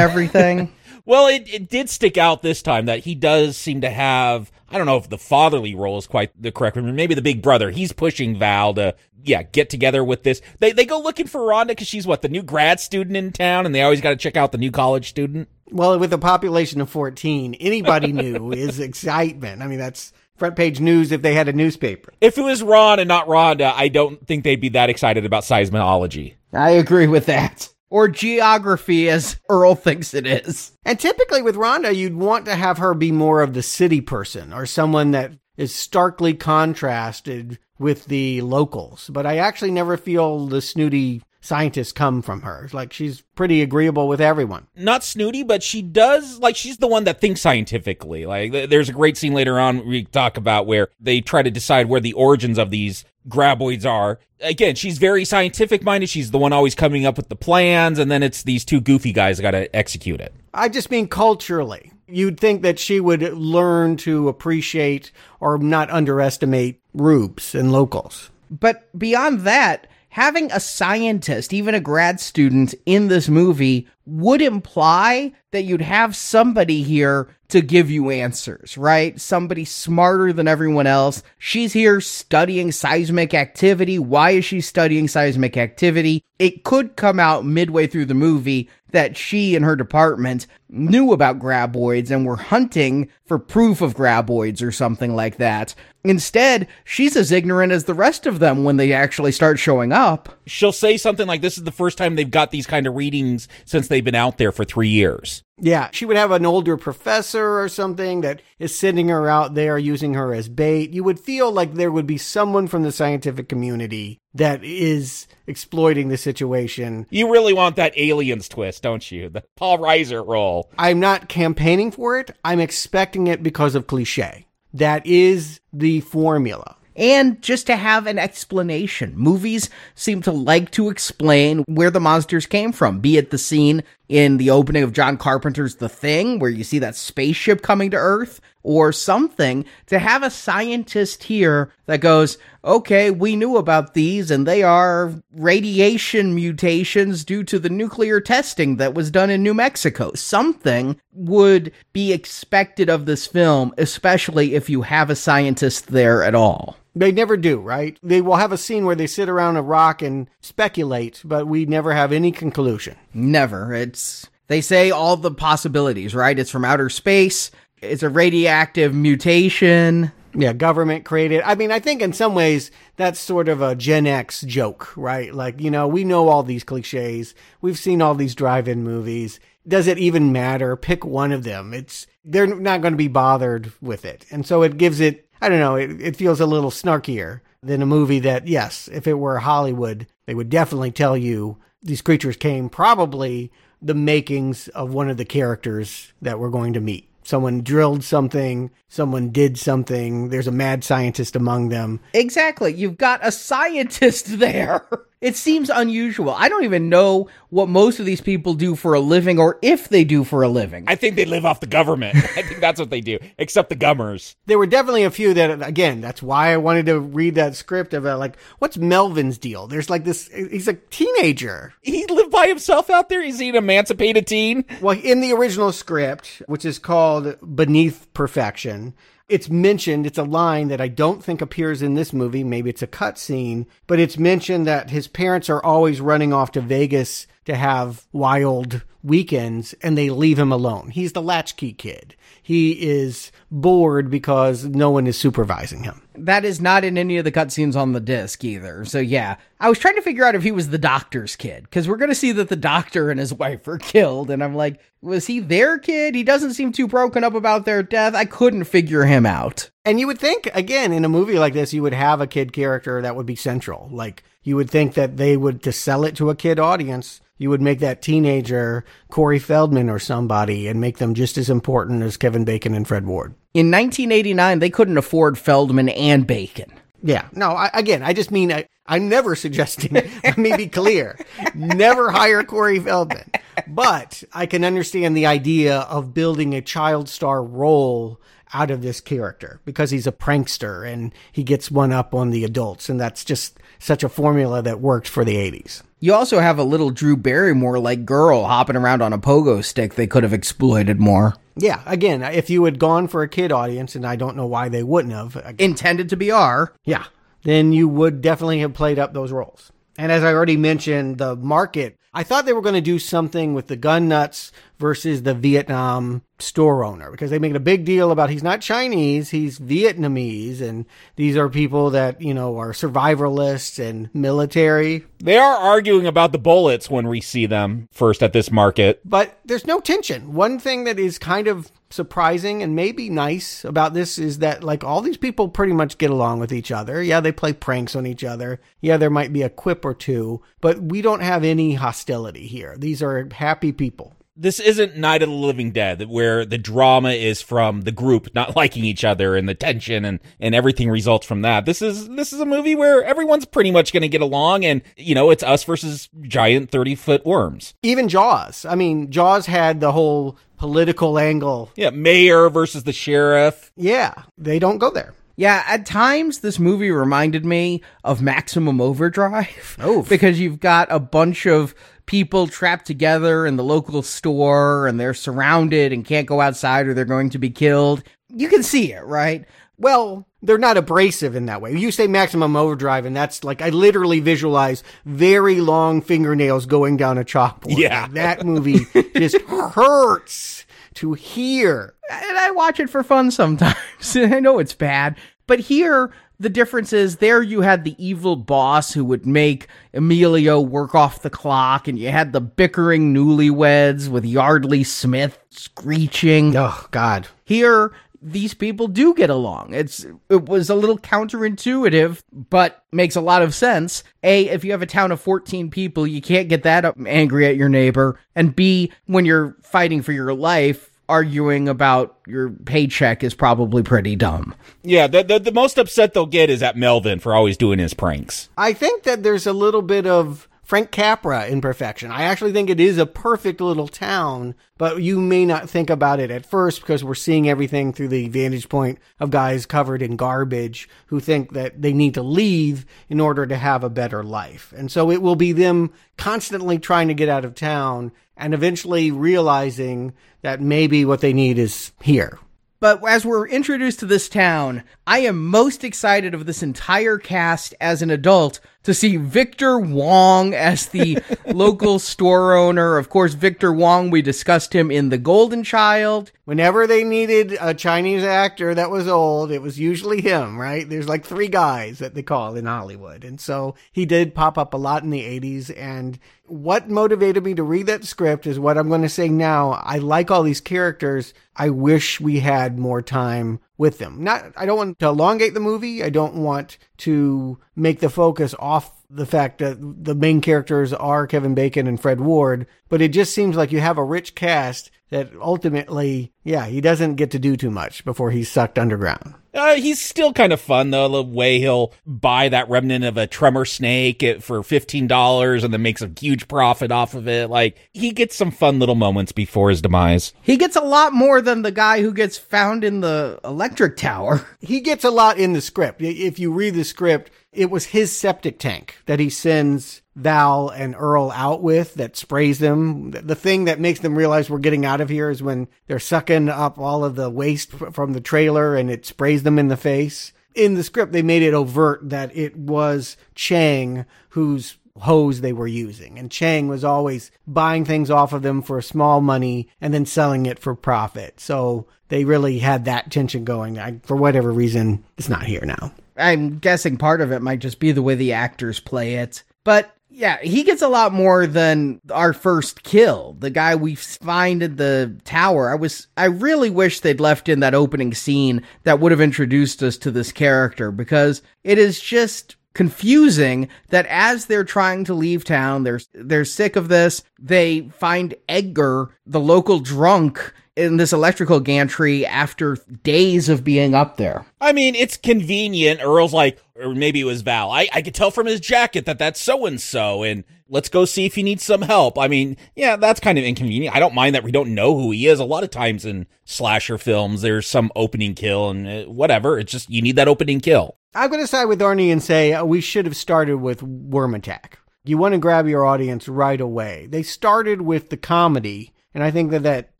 [0.00, 0.72] everything.
[1.08, 4.76] well, it, it did stick out this time that he does seem to have I
[4.76, 6.94] don't know if the fatherly role is quite the correct one.
[6.94, 7.70] Maybe the big brother.
[7.70, 8.94] He's pushing Val to,
[9.24, 10.42] yeah, get together with this.
[10.58, 13.64] They they go looking for Rhonda because she's what the new grad student in town,
[13.64, 15.48] and they always got to check out the new college student.
[15.70, 19.62] Well, with a population of fourteen, anybody new is excitement.
[19.62, 22.12] I mean, that's front page news if they had a newspaper.
[22.20, 25.44] If it was Ron and not Rhonda, I don't think they'd be that excited about
[25.44, 26.34] seismology.
[26.52, 30.72] I agree with that or geography as Earl thinks it is.
[30.84, 34.52] And typically with Rhonda, you'd want to have her be more of the city person
[34.52, 39.10] or someone that is starkly contrasted with the locals.
[39.12, 42.68] But I actually never feel the snooty scientists come from her.
[42.72, 44.68] Like she's pretty agreeable with everyone.
[44.76, 48.26] Not snooty, but she does like she's the one that thinks scientifically.
[48.26, 51.88] Like there's a great scene later on we talk about where they try to decide
[51.88, 54.20] where the origins of these graboids are.
[54.40, 56.08] Again, she's very scientific minded.
[56.08, 59.12] She's the one always coming up with the plans, and then it's these two goofy
[59.12, 60.32] guys that got to execute it.
[60.54, 61.92] I just mean culturally.
[62.06, 68.30] You'd think that she would learn to appreciate or not underestimate rubes and locals.
[68.50, 75.32] But beyond that, having a scientist, even a grad student in this movie would imply
[75.52, 79.20] that you'd have somebody here to give you answers, right?
[79.20, 81.22] Somebody smarter than everyone else.
[81.38, 83.98] She's here studying seismic activity.
[83.98, 86.22] Why is she studying seismic activity?
[86.38, 91.38] It could come out midway through the movie that she and her department knew about
[91.38, 95.74] graboids and were hunting for proof of graboids or something like that.
[96.04, 100.38] Instead, she's as ignorant as the rest of them when they actually start showing up.
[100.46, 103.48] She'll say something like, This is the first time they've got these kind of readings
[103.64, 105.42] since they've been out there for three years.
[105.60, 109.76] Yeah, she would have an older professor or something that is sending her out there
[109.76, 110.92] using her as bait.
[110.92, 116.08] You would feel like there would be someone from the scientific community that is exploiting
[116.08, 117.06] the situation.
[117.10, 119.28] You really want that aliens twist, don't you?
[119.28, 120.57] The Paul Reiser role.
[120.78, 122.30] I'm not campaigning for it.
[122.44, 124.46] I'm expecting it because of cliche.
[124.74, 129.14] That is the formula and just to have an explanation.
[129.16, 133.84] Movies seem to like to explain where the monsters came from, be it the scene
[134.08, 137.96] in the opening of John Carpenter's The Thing, where you see that spaceship coming to
[137.96, 144.30] Earth, or something, to have a scientist here that goes, okay, we knew about these
[144.30, 149.54] and they are radiation mutations due to the nuclear testing that was done in New
[149.54, 150.12] Mexico.
[150.14, 156.34] Something would be expected of this film, especially if you have a scientist there at
[156.34, 156.76] all.
[156.94, 157.98] They never do, right?
[158.02, 161.64] They will have a scene where they sit around a rock and speculate, but we
[161.64, 162.96] never have any conclusion.
[163.14, 163.72] Never.
[163.72, 166.38] It's they say all the possibilities, right?
[166.38, 167.50] It's from outer space.
[167.80, 170.12] It's a radioactive mutation.
[170.34, 171.42] Yeah, government created.
[171.42, 175.34] I mean, I think in some ways that's sort of a Gen X joke, right?
[175.34, 177.34] Like, you know, we know all these cliches.
[177.60, 179.40] We've seen all these drive-in movies.
[179.66, 180.76] Does it even matter?
[180.76, 181.72] Pick one of them.
[181.72, 184.26] It's they're not going to be bothered with it.
[184.30, 187.82] And so it gives it I don't know, it, it feels a little snarkier than
[187.82, 192.36] a movie that yes, if it were Hollywood, they would definitely tell you these creatures
[192.36, 197.08] came probably the makings of one of the characters that we're going to meet.
[197.28, 202.00] Someone drilled something, someone did something, there's a mad scientist among them.
[202.14, 202.72] Exactly.
[202.72, 204.88] You've got a scientist there.
[205.20, 206.30] It seems unusual.
[206.30, 209.88] I don't even know what most of these people do for a living or if
[209.88, 210.84] they do for a living.
[210.86, 212.16] I think they live off the government.
[212.36, 214.36] I think that's what they do, except the gummers.
[214.46, 217.94] There were definitely a few that, again, that's why I wanted to read that script
[217.94, 219.66] about uh, like, what's Melvin's deal?
[219.66, 221.74] There's like this, he's a teenager.
[221.82, 223.22] He lived by himself out there.
[223.22, 224.64] Is he an emancipated teen?
[224.80, 228.94] Well, in the original script, which is called Beneath Perfection,
[229.28, 232.42] it's mentioned, it's a line that I don't think appears in this movie.
[232.42, 236.52] Maybe it's a cut scene, but it's mentioned that his parents are always running off
[236.52, 240.90] to Vegas to have wild weekends and they leave him alone.
[240.90, 242.16] He's the latchkey kid.
[242.42, 246.02] He is bored because no one is supervising him.
[246.24, 248.84] That is not in any of the cutscenes on the disc either.
[248.84, 251.88] So yeah, I was trying to figure out if he was the doctor's kid because
[251.88, 255.26] we're to see that the doctor and his wife were killed, and I'm like, was
[255.26, 256.14] he their kid?
[256.14, 258.14] He doesn't seem too broken up about their death.
[258.14, 259.70] I couldn't figure him out.
[259.84, 262.52] And you would think, again, in a movie like this, you would have a kid
[262.52, 263.88] character that would be central.
[263.90, 267.50] Like you would think that they would to sell it to a kid audience you
[267.50, 272.16] would make that teenager Corey Feldman or somebody and make them just as important as
[272.16, 273.34] Kevin Bacon and Fred Ward.
[273.54, 276.72] In 1989, they couldn't afford Feldman and Bacon.
[277.02, 277.28] Yeah.
[277.32, 281.18] No, I, again, I just mean I, I'm never suggesting, let me be clear,
[281.54, 283.30] never hire Corey Feldman.
[283.66, 288.18] But I can understand the idea of building a child star role
[288.54, 292.44] out of this character because he's a prankster and he gets one up on the
[292.44, 292.88] adults.
[292.88, 295.82] And that's just such a formula that worked for the 80s.
[296.00, 299.94] You also have a little Drew Barrymore like girl hopping around on a pogo stick
[299.94, 301.34] they could have exploited more.
[301.56, 304.68] Yeah, again, if you had gone for a kid audience, and I don't know why
[304.68, 305.56] they wouldn't have.
[305.58, 306.72] Intended to be R.
[306.84, 307.04] Yeah,
[307.48, 309.72] then you would definitely have played up those roles.
[309.96, 313.54] And as I already mentioned, the market, I thought they were going to do something
[313.54, 314.50] with the gun nuts
[314.80, 319.30] versus the Vietnam store owner because they make a big deal about he's not Chinese,
[319.30, 325.04] he's Vietnamese, and these are people that, you know, are survivalists and military.
[325.18, 329.00] They are arguing about the bullets when we see them first at this market.
[329.04, 330.34] But there's no tension.
[330.34, 334.84] One thing that is kind of surprising and maybe nice about this is that like
[334.84, 337.02] all these people pretty much get along with each other.
[337.02, 338.60] Yeah, they play pranks on each other.
[338.80, 342.07] Yeah, there might be a quip or two, but we don't have any hostility
[342.46, 342.76] here.
[342.78, 347.42] These are happy people this isn't Night of the Living Dead, where the drama is
[347.42, 351.42] from the group not liking each other and the tension and, and everything results from
[351.42, 351.66] that.
[351.66, 354.82] This is this is a movie where everyone's pretty much going to get along, and
[354.96, 357.74] you know it's us versus giant thirty foot worms.
[357.82, 358.64] Even Jaws.
[358.64, 361.70] I mean, Jaws had the whole political angle.
[361.74, 363.72] Yeah, mayor versus the sheriff.
[363.76, 365.14] Yeah, they don't go there.
[365.38, 369.76] Yeah, at times this movie reminded me of Maximum Overdrive.
[369.78, 374.98] Oh, because you've got a bunch of people trapped together in the local store and
[374.98, 378.02] they're surrounded and can't go outside or they're going to be killed.
[378.34, 379.44] You can see it, right?
[379.76, 381.72] Well, they're not abrasive in that way.
[381.72, 387.16] You say maximum overdrive, and that's like I literally visualize very long fingernails going down
[387.16, 387.78] a chalkboard.
[387.78, 390.57] Yeah, that movie just hurts
[390.98, 391.94] to hear.
[392.10, 393.76] And I watch it for fun sometimes.
[394.14, 398.92] I know it's bad, but here the difference is there you had the evil boss
[398.92, 404.24] who would make Emilio work off the clock, and you had the bickering newlyweds with
[404.24, 406.56] Yeardley Smith screeching.
[406.56, 407.26] Oh, God.
[407.44, 409.72] Here, these people do get along.
[409.72, 414.04] It's it was a little counterintuitive, but makes a lot of sense.
[414.22, 417.56] A, if you have a town of 14 people, you can't get that angry at
[417.56, 418.18] your neighbor.
[418.34, 424.14] And B, when you're fighting for your life, arguing about your paycheck is probably pretty
[424.14, 424.54] dumb.
[424.82, 427.94] Yeah, the, the, the most upset they'll get is at Melvin for always doing his
[427.94, 428.50] pranks.
[428.58, 432.10] I think that there's a little bit of Frank Capra in perfection.
[432.10, 436.20] I actually think it is a perfect little town, but you may not think about
[436.20, 440.16] it at first because we're seeing everything through the vantage point of guys covered in
[440.16, 444.74] garbage who think that they need to leave in order to have a better life.
[444.76, 449.10] And so it will be them constantly trying to get out of town and eventually
[449.10, 452.38] realizing that maybe what they need is here.
[452.80, 457.74] But as we're introduced to this town, I am most excited of this entire cast
[457.80, 462.96] as an adult to see Victor Wong as the local store owner.
[462.96, 466.32] Of course, Victor Wong, we discussed him in The Golden Child.
[466.44, 470.88] Whenever they needed a Chinese actor that was old, it was usually him, right?
[470.88, 473.24] There's like three guys that they call in Hollywood.
[473.24, 475.76] And so he did pop up a lot in the 80s.
[475.76, 479.72] And what motivated me to read that script is what I'm going to say now.
[479.72, 481.34] I like all these characters.
[481.54, 484.22] I wish we had more time with them.
[484.22, 486.02] Not, I don't want to elongate the movie.
[486.02, 491.26] I don't want to make the focus off the fact that the main characters are
[491.26, 494.90] Kevin Bacon and Fred Ward, but it just seems like you have a rich cast
[495.10, 499.34] that ultimately, yeah, he doesn't get to do too much before he's sucked underground.
[499.58, 501.08] Uh, he's still kind of fun though.
[501.08, 505.82] The way he'll buy that remnant of a tremor snake for fifteen dollars and then
[505.82, 507.50] makes a huge profit off of it.
[507.50, 510.32] Like he gets some fun little moments before his demise.
[510.42, 514.46] He gets a lot more than the guy who gets found in the electric tower.
[514.60, 516.02] He gets a lot in the script.
[516.02, 520.94] If you read the script, it was his septic tank that he sends Val and
[520.98, 523.12] Earl out with that sprays them.
[523.12, 526.48] The thing that makes them realize we're getting out of here is when they're sucking
[526.48, 530.32] up all of the waste from the trailer and it sprays them in the face.
[530.54, 535.68] In the script, they made it overt that it was Chang whose hose they were
[535.68, 536.18] using.
[536.18, 540.46] And Chang was always buying things off of them for small money and then selling
[540.46, 541.38] it for profit.
[541.38, 543.78] So they really had that tension going.
[543.78, 545.92] I, for whatever reason, it's not here now.
[546.16, 549.44] I'm guessing part of it might just be the way the actors play it.
[549.64, 553.36] But yeah, he gets a lot more than our first kill.
[553.38, 555.70] The guy we find in the tower.
[555.70, 559.80] I was I really wish they'd left in that opening scene that would have introduced
[559.80, 565.44] us to this character because it is just confusing that as they're trying to leave
[565.44, 567.22] town, they're they're sick of this.
[567.38, 574.16] They find Edgar, the local drunk, in this electrical gantry after days of being up
[574.16, 574.46] there.
[574.60, 576.00] I mean, it's convenient.
[576.02, 577.70] Earl's like, or maybe it was Val.
[577.70, 581.04] I, I could tell from his jacket that that's so and so, and let's go
[581.04, 582.16] see if he needs some help.
[582.16, 583.94] I mean, yeah, that's kind of inconvenient.
[583.94, 585.40] I don't mind that we don't know who he is.
[585.40, 589.58] A lot of times in slasher films, there's some opening kill and uh, whatever.
[589.58, 590.96] It's just you need that opening kill.
[591.14, 594.34] I'm going to side with Arnie and say uh, we should have started with Worm
[594.34, 594.78] Attack.
[595.04, 597.08] You want to grab your audience right away.
[597.10, 599.90] They started with the comedy and I think that that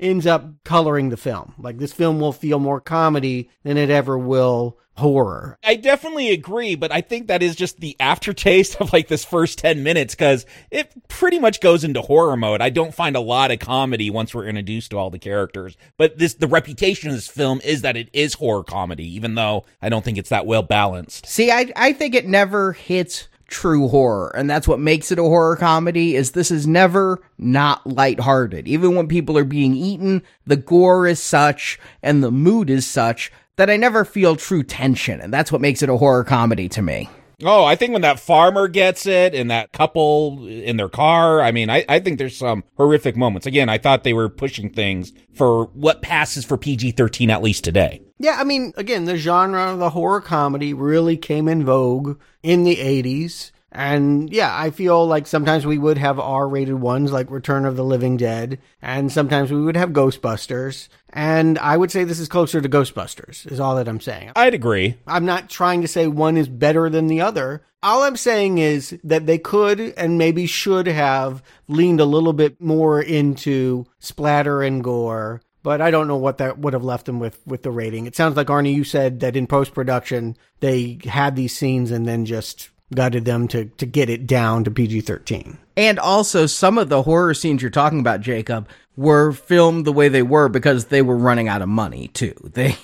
[0.00, 1.54] ends up coloring the film.
[1.58, 5.58] Like this film will feel more comedy than it ever will horror.
[5.62, 9.58] I definitely agree, but I think that is just the aftertaste of like this first
[9.58, 12.60] 10 minutes because it pretty much goes into horror mode.
[12.60, 15.76] I don't find a lot of comedy once we're introduced to all the characters.
[15.96, 19.64] But this the reputation of this film is that it is horror comedy, even though
[19.82, 21.26] I don't think it's that well balanced.
[21.26, 25.22] See, I I think it never hits true horror and that's what makes it a
[25.22, 30.56] horror comedy is this is never not lighthearted even when people are being eaten the
[30.56, 35.32] gore is such and the mood is such that i never feel true tension and
[35.32, 37.08] that's what makes it a horror comedy to me
[37.44, 41.52] Oh, I think when that farmer gets it and that couple in their car, I
[41.52, 43.46] mean, I, I think there's some horrific moments.
[43.46, 47.62] Again, I thought they were pushing things for what passes for PG 13 at least
[47.62, 48.00] today.
[48.18, 52.64] Yeah, I mean, again, the genre, of the horror comedy really came in vogue in
[52.64, 53.52] the 80s.
[53.76, 57.76] And yeah, I feel like sometimes we would have R rated ones like Return of
[57.76, 60.88] the Living Dead, and sometimes we would have Ghostbusters.
[61.10, 64.32] And I would say this is closer to Ghostbusters, is all that I'm saying.
[64.34, 64.96] I'd agree.
[65.06, 67.66] I'm not trying to say one is better than the other.
[67.82, 72.58] All I'm saying is that they could and maybe should have leaned a little bit
[72.60, 77.18] more into splatter and gore but I don't know what that would have left them
[77.18, 78.06] with with the rating.
[78.06, 82.06] It sounds like Arnie, you said that in post production they had these scenes and
[82.06, 85.58] then just gutted them to to get it down to PG thirteen.
[85.76, 90.08] And also, some of the horror scenes you're talking about, Jacob, were filmed the way
[90.08, 92.34] they were because they were running out of money too.
[92.54, 92.76] They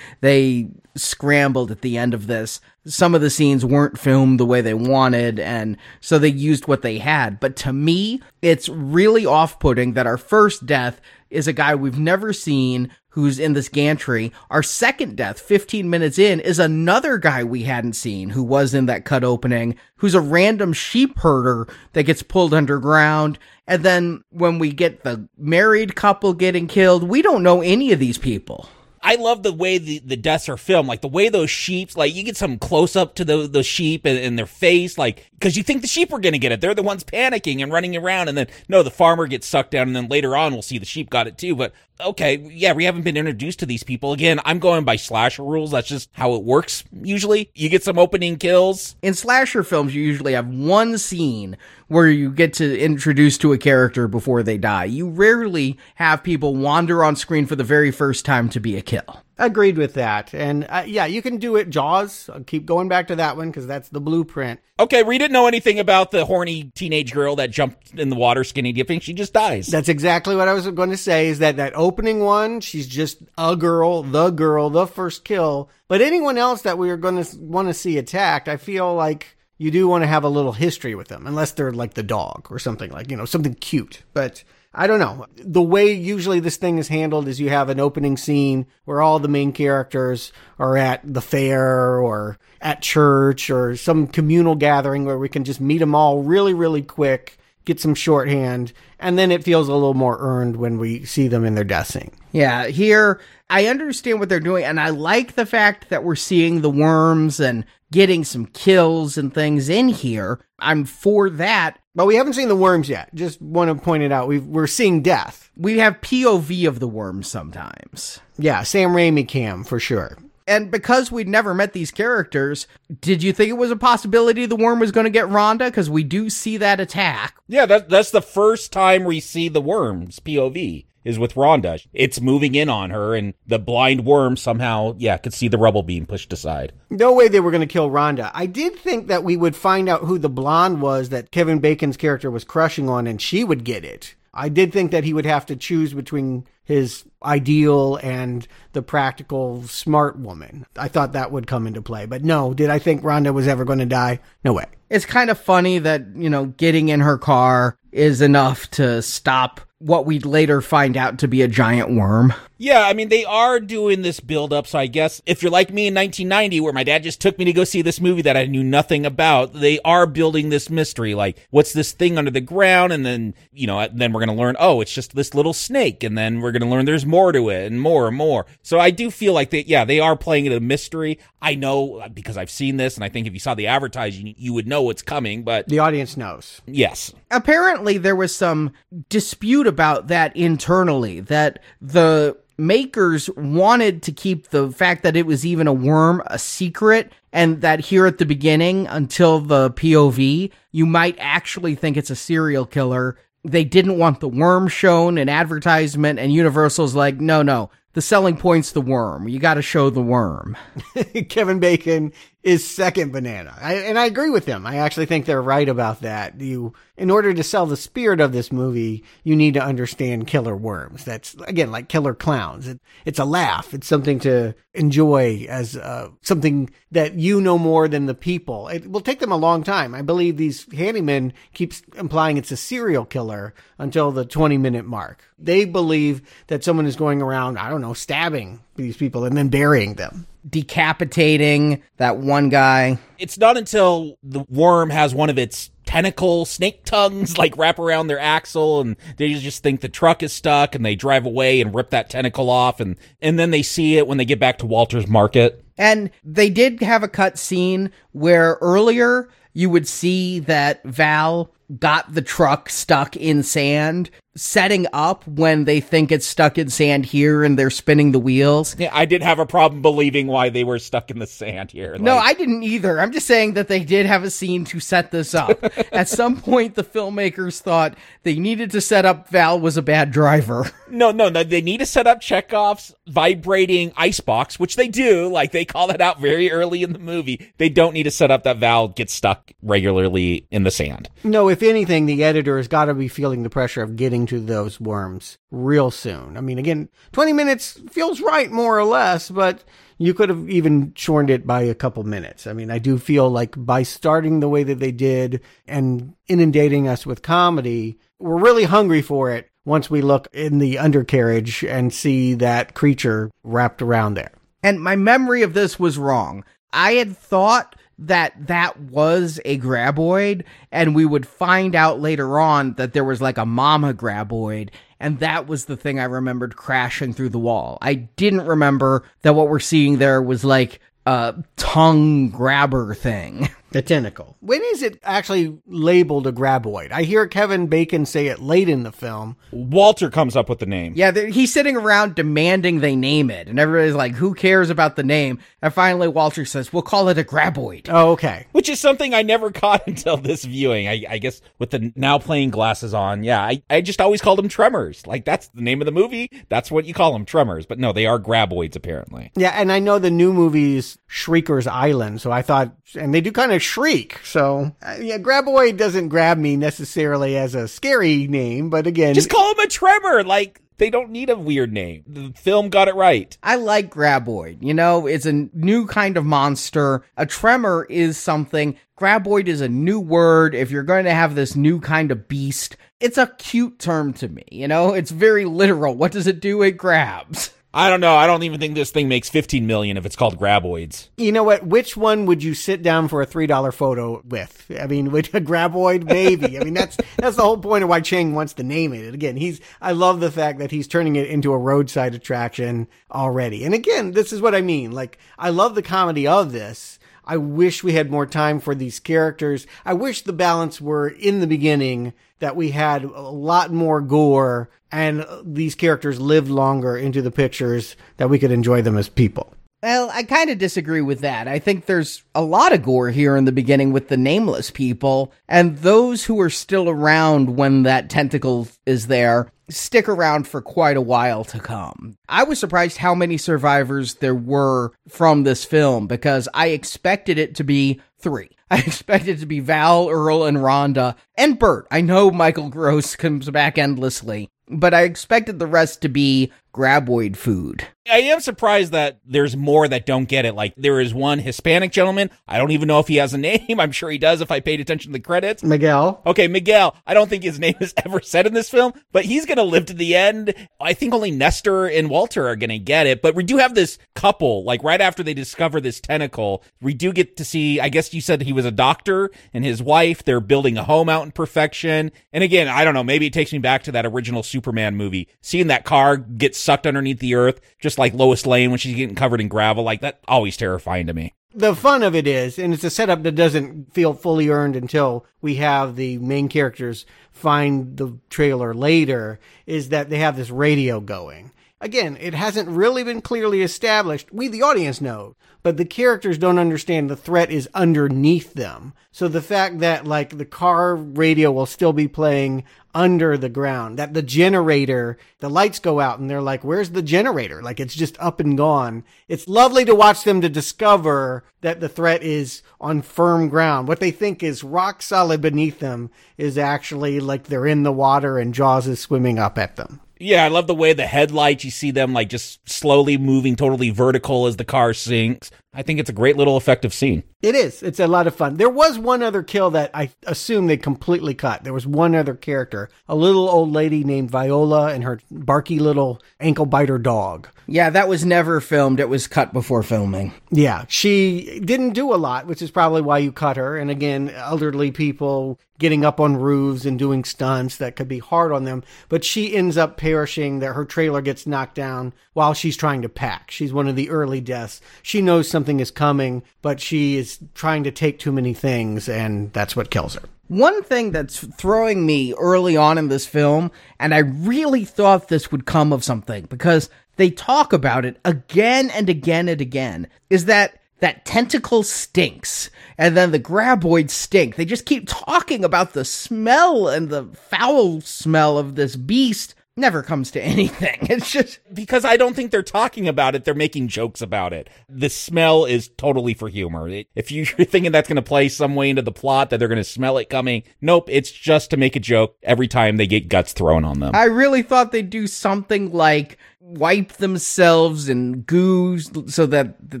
[0.20, 2.60] they scrambled at the end of this.
[2.84, 6.82] Some of the scenes weren't filmed the way they wanted, and so they used what
[6.82, 7.40] they had.
[7.40, 11.98] But to me, it's really off putting that our first death is a guy we've
[11.98, 14.32] never seen who's in this gantry.
[14.50, 18.86] Our second death, 15 minutes in, is another guy we hadn't seen who was in
[18.86, 23.38] that cut opening, who's a random sheep herder that gets pulled underground.
[23.66, 27.98] And then when we get the married couple getting killed, we don't know any of
[27.98, 28.68] these people.
[29.02, 32.14] I love the way the, the deaths are filmed, like the way those sheep, like
[32.14, 35.56] you get some close up to the the sheep and, and their face, like because
[35.56, 36.60] you think the sheep are going to get it.
[36.60, 39.86] They're the ones panicking and running around, and then no, the farmer gets sucked down,
[39.86, 41.56] and then later on we'll see the sheep got it too.
[41.56, 41.72] But
[42.06, 44.40] okay, yeah, we haven't been introduced to these people again.
[44.44, 45.70] I'm going by slasher rules.
[45.70, 46.84] That's just how it works.
[47.02, 49.94] Usually, you get some opening kills in slasher films.
[49.94, 51.56] You usually have one scene
[51.88, 54.84] where you get to introduce to a character before they die.
[54.84, 58.82] You rarely have people wander on screen for the very first time to be a
[58.82, 59.22] kill.
[59.40, 60.34] Agreed with that.
[60.34, 61.70] And uh, yeah, you can do it.
[61.70, 62.28] Jaws.
[62.28, 64.60] I'll keep going back to that one because that's the blueprint.
[64.78, 68.44] Okay, we didn't know anything about the horny teenage girl that jumped in the water
[68.44, 69.00] skinny dipping.
[69.00, 69.66] She just dies.
[69.68, 73.22] That's exactly what I was going to say is that that opening one, she's just
[73.38, 75.70] a girl, the girl, the first kill.
[75.88, 79.38] But anyone else that we are going to want to see attacked, I feel like
[79.56, 82.46] you do want to have a little history with them, unless they're like the dog
[82.50, 84.02] or something like, you know, something cute.
[84.12, 85.26] But I don't know.
[85.36, 89.18] The way usually this thing is handled is you have an opening scene where all
[89.18, 95.18] the main characters are at the fair or at church or some communal gathering where
[95.18, 99.42] we can just meet them all really, really quick, get some shorthand, and then it
[99.42, 102.12] feels a little more earned when we see them in their death scene.
[102.30, 106.60] Yeah, here I understand what they're doing, and I like the fact that we're seeing
[106.60, 110.40] the worms and getting some kills and things in here.
[110.58, 111.78] I'm for that.
[111.94, 113.14] But we haven't seen the worms yet.
[113.14, 114.28] Just want to point it out.
[114.28, 115.50] we we're seeing death.
[115.56, 118.20] We have POV of the worms sometimes.
[118.38, 120.16] Yeah, Sam Raimi cam for sure.
[120.46, 122.66] And because we'd never met these characters,
[123.00, 125.66] did you think it was a possibility the worm was going to get Rhonda?
[125.66, 127.36] Because we do see that attack.
[127.46, 131.86] Yeah, that, that's the first time we see the worms POV is with Rhonda.
[131.92, 135.82] It's moving in on her, and the blind worm somehow, yeah, could see the rubble
[135.82, 136.72] being pushed aside.
[136.90, 138.30] No way they were going to kill Rhonda.
[138.34, 141.96] I did think that we would find out who the blonde was that Kevin Bacon's
[141.96, 144.14] character was crushing on, and she would get it.
[144.32, 149.64] I did think that he would have to choose between his ideal and the practical
[149.64, 150.66] smart woman.
[150.76, 152.06] I thought that would come into play.
[152.06, 154.20] But no, did I think Rhonda was ever going to die?
[154.44, 154.66] No way.
[154.88, 159.60] It's kind of funny that, you know, getting in her car is enough to stop
[159.80, 162.32] what we'd later find out to be a giant worm.
[162.62, 164.66] Yeah, I mean, they are doing this build up.
[164.66, 167.46] So I guess if you're like me in 1990, where my dad just took me
[167.46, 171.14] to go see this movie that I knew nothing about, they are building this mystery.
[171.14, 172.92] Like, what's this thing under the ground?
[172.92, 176.04] And then, you know, then we're going to learn, oh, it's just this little snake.
[176.04, 178.44] And then we're going to learn there's more to it and more and more.
[178.62, 181.18] So I do feel like they, yeah, they are playing it a mystery.
[181.40, 182.94] I know because I've seen this.
[182.94, 185.44] And I think if you saw the advertising, you would know what's coming.
[185.44, 186.60] But the audience knows.
[186.66, 187.14] Yes.
[187.30, 188.72] Apparently, there was some
[189.08, 195.46] dispute about that internally, that the makers wanted to keep the fact that it was
[195.46, 200.86] even a worm a secret and that here at the beginning until the POV you
[200.86, 203.16] might actually think it's a serial killer.
[203.42, 208.36] They didn't want the worm shown in advertisement and universal's like no no the selling
[208.36, 209.28] point's the worm.
[209.28, 210.56] You got to show the worm.
[211.28, 212.12] Kevin bacon
[212.42, 216.00] is second banana I, and i agree with them i actually think they're right about
[216.02, 220.26] that you in order to sell the spirit of this movie, you need to understand
[220.26, 221.02] killer worms.
[221.02, 222.68] That's again like killer clowns.
[222.68, 223.72] It, it's a laugh.
[223.72, 228.68] It's something to enjoy as uh, something that you know more than the people.
[228.68, 229.94] It will take them a long time.
[229.94, 235.24] I believe these handymen keeps implying it's a serial killer until the 20 minute mark.
[235.38, 239.48] They believe that someone is going around, I don't know, stabbing these people and then
[239.48, 242.98] burying them decapitating that one guy.
[243.18, 248.06] It's not until the worm has one of its tentacle snake tongues like wrap around
[248.06, 251.74] their axle and they just think the truck is stuck and they drive away and
[251.74, 254.66] rip that tentacle off and and then they see it when they get back to
[254.66, 255.64] Walter's market.
[255.76, 262.12] And they did have a cut scene where earlier you would see that Val got
[262.14, 267.42] the truck stuck in sand setting up when they think it's stuck in sand here
[267.42, 268.76] and they're spinning the wheels.
[268.78, 271.92] Yeah, I didn't have a problem believing why they were stuck in the sand here.
[271.92, 273.00] Like, no, I didn't either.
[273.00, 275.62] I'm just saying that they did have a scene to set this up.
[275.92, 280.10] At some point, the filmmakers thought they needed to set up Val was a bad
[280.10, 280.70] driver.
[280.90, 281.44] No, no, no.
[281.44, 285.28] They need to set up Chekhov's vibrating icebox, which they do.
[285.28, 287.52] Like they call it out very early in the movie.
[287.58, 291.08] They don't need to set up that Val gets stuck regularly in the sand.
[291.22, 294.40] No, if anything, the editor has got to be feeling the pressure of getting to
[294.40, 296.36] those worms real soon.
[296.36, 299.64] I mean, again, 20 minutes feels right more or less, but
[299.98, 302.46] you could have even shortened it by a couple minutes.
[302.46, 306.88] I mean, I do feel like by starting the way that they did and inundating
[306.88, 311.92] us with comedy, we're really hungry for it once we look in the undercarriage and
[311.92, 314.32] see that creature wrapped around there.
[314.62, 316.44] And my memory of this was wrong.
[316.72, 322.72] I had thought that that was a graboid and we would find out later on
[322.74, 327.14] that there was like a mama graboid and that was the thing I remembered crashing
[327.14, 327.78] through the wall.
[327.80, 333.48] I didn't remember that what we're seeing there was like a tongue grabber thing.
[333.72, 334.36] The tentacle.
[334.40, 336.90] When is it actually labeled a graboid?
[336.90, 339.36] I hear Kevin Bacon say it late in the film.
[339.52, 340.94] Walter comes up with the name.
[340.96, 345.04] Yeah, he's sitting around demanding they name it, and everybody's like, "Who cares about the
[345.04, 348.46] name?" And finally, Walter says, "We'll call it a graboid." Oh, okay.
[348.52, 350.88] Which is something I never caught until this viewing.
[350.88, 354.38] I, I guess with the now playing glasses on, yeah, I, I just always called
[354.38, 355.06] them tremors.
[355.06, 356.28] Like that's the name of the movie.
[356.48, 357.66] That's what you call them, tremors.
[357.66, 359.30] But no, they are graboids apparently.
[359.36, 363.30] Yeah, and I know the new movie's Shrieker's Island, so I thought, and they do
[363.30, 364.18] kind of shriek.
[364.24, 369.30] So, uh, yeah, Graboid doesn't grab me necessarily as a scary name, but again, Just
[369.30, 370.24] call him a tremor.
[370.24, 372.04] Like they don't need a weird name.
[372.06, 373.36] The film got it right.
[373.42, 374.62] I like Graboid.
[374.62, 377.04] You know, it's a new kind of monster.
[377.18, 378.76] A tremor is something.
[378.98, 380.54] Graboid is a new word.
[380.54, 384.28] If you're going to have this new kind of beast, it's a cute term to
[384.28, 384.44] me.
[384.50, 385.94] You know, it's very literal.
[385.94, 386.62] What does it do?
[386.62, 387.52] It grabs.
[387.72, 388.16] I don't know.
[388.16, 391.08] I don't even think this thing makes 15 million if it's called graboids.
[391.16, 391.64] you know what?
[391.64, 394.70] Which one would you sit down for a three dollar photo with?
[394.76, 396.58] I mean, with a Graboid, maybe.
[396.58, 399.04] I mean, that's that's the whole point of why Chang wants to name it.
[399.04, 402.88] And Again, he's I love the fact that he's turning it into a roadside attraction
[403.12, 403.64] already.
[403.64, 404.90] And again, this is what I mean.
[404.90, 406.98] Like, I love the comedy of this.
[407.30, 409.64] I wish we had more time for these characters.
[409.86, 414.68] I wish the balance were in the beginning that we had a lot more gore
[414.90, 419.54] and these characters lived longer into the pictures that we could enjoy them as people.
[419.82, 421.48] Well, I kind of disagree with that.
[421.48, 425.32] I think there's a lot of gore here in the beginning with the nameless people,
[425.48, 430.96] and those who are still around when that tentacle is there stick around for quite
[430.96, 432.16] a while to come.
[432.28, 437.54] I was surprised how many survivors there were from this film because I expected it
[437.56, 438.50] to be three.
[438.70, 441.86] I expected it to be Val, Earl, and Rhonda, and Burt.
[441.90, 447.36] I know Michael Gross comes back endlessly, but I expected the rest to be graboid
[447.36, 447.86] food.
[448.10, 450.54] I am surprised that there's more that don't get it.
[450.54, 452.30] Like there is one Hispanic gentleman.
[452.48, 453.78] I don't even know if he has a name.
[453.80, 455.62] I'm sure he does if I paid attention to the credits.
[455.62, 456.20] Miguel.
[456.26, 456.96] Okay, Miguel.
[457.06, 459.62] I don't think his name is ever said in this film, but he's going to
[459.62, 460.54] live to the end.
[460.80, 463.74] I think only Nestor and Walter are going to get it, but we do have
[463.74, 467.88] this couple, like right after they discover this tentacle, we do get to see, I
[467.88, 471.24] guess you said he was a doctor and his wife, they're building a home out
[471.24, 472.10] in perfection.
[472.32, 475.28] And again, I don't know, maybe it takes me back to that original Superman movie,
[475.40, 479.14] seeing that car get sucked underneath the earth, just like Lois Lane when she's getting
[479.14, 481.34] covered in gravel, like that always terrifying to me.
[481.54, 485.26] The fun of it is, and it's a setup that doesn't feel fully earned until
[485.40, 491.00] we have the main characters find the trailer later, is that they have this radio
[491.00, 491.52] going.
[491.80, 494.32] Again, it hasn't really been clearly established.
[494.32, 498.92] We, the audience, know, but the characters don't understand the threat is underneath them.
[499.12, 502.64] So the fact that, like, the car radio will still be playing
[502.94, 507.02] under the ground, that the generator, the lights go out and they're like, where's the
[507.02, 507.62] generator?
[507.62, 509.04] Like, it's just up and gone.
[509.28, 513.88] It's lovely to watch them to discover that the threat is on firm ground.
[513.88, 518.38] What they think is rock solid beneath them is actually like they're in the water
[518.38, 520.00] and Jaws is swimming up at them.
[520.22, 523.88] Yeah, I love the way the headlights, you see them like just slowly moving totally
[523.88, 525.50] vertical as the car sinks.
[525.72, 527.22] I think it's a great little effective scene.
[527.42, 527.82] It is.
[527.82, 528.56] It's a lot of fun.
[528.56, 531.62] There was one other kill that I assume they completely cut.
[531.62, 536.20] There was one other character, a little old lady named Viola and her barky little
[536.40, 537.48] ankle biter dog.
[537.66, 538.98] Yeah, that was never filmed.
[538.98, 540.34] It was cut before filming.
[540.50, 543.78] Yeah, she didn't do a lot, which is probably why you cut her.
[543.78, 548.52] And again, elderly people getting up on roofs and doing stunts that could be hard
[548.52, 548.82] on them.
[549.08, 553.08] But she ends up perishing, that her trailer gets knocked down while she's trying to
[553.08, 553.50] pack.
[553.50, 554.80] She's one of the early deaths.
[555.02, 559.52] She knows something is coming, but she is trying to take too many things, and
[559.52, 560.22] that's what kills her.
[560.48, 565.52] One thing that's throwing me early on in this film, and I really thought this
[565.52, 570.46] would come of something because they talk about it again and again and again, is
[570.46, 574.56] that that tentacle stinks and then the graboids stink.
[574.56, 579.54] They just keep talking about the smell and the foul smell of this beast.
[579.80, 580.98] Never comes to anything.
[581.02, 583.44] It's just because I don't think they're talking about it.
[583.44, 584.68] They're making jokes about it.
[584.90, 586.86] The smell is totally for humor.
[587.14, 589.78] If you're thinking that's going to play some way into the plot, that they're going
[589.78, 591.08] to smell it coming, nope.
[591.10, 594.14] It's just to make a joke every time they get guts thrown on them.
[594.14, 596.36] I really thought they'd do something like
[596.78, 600.00] wipe themselves in goo so that the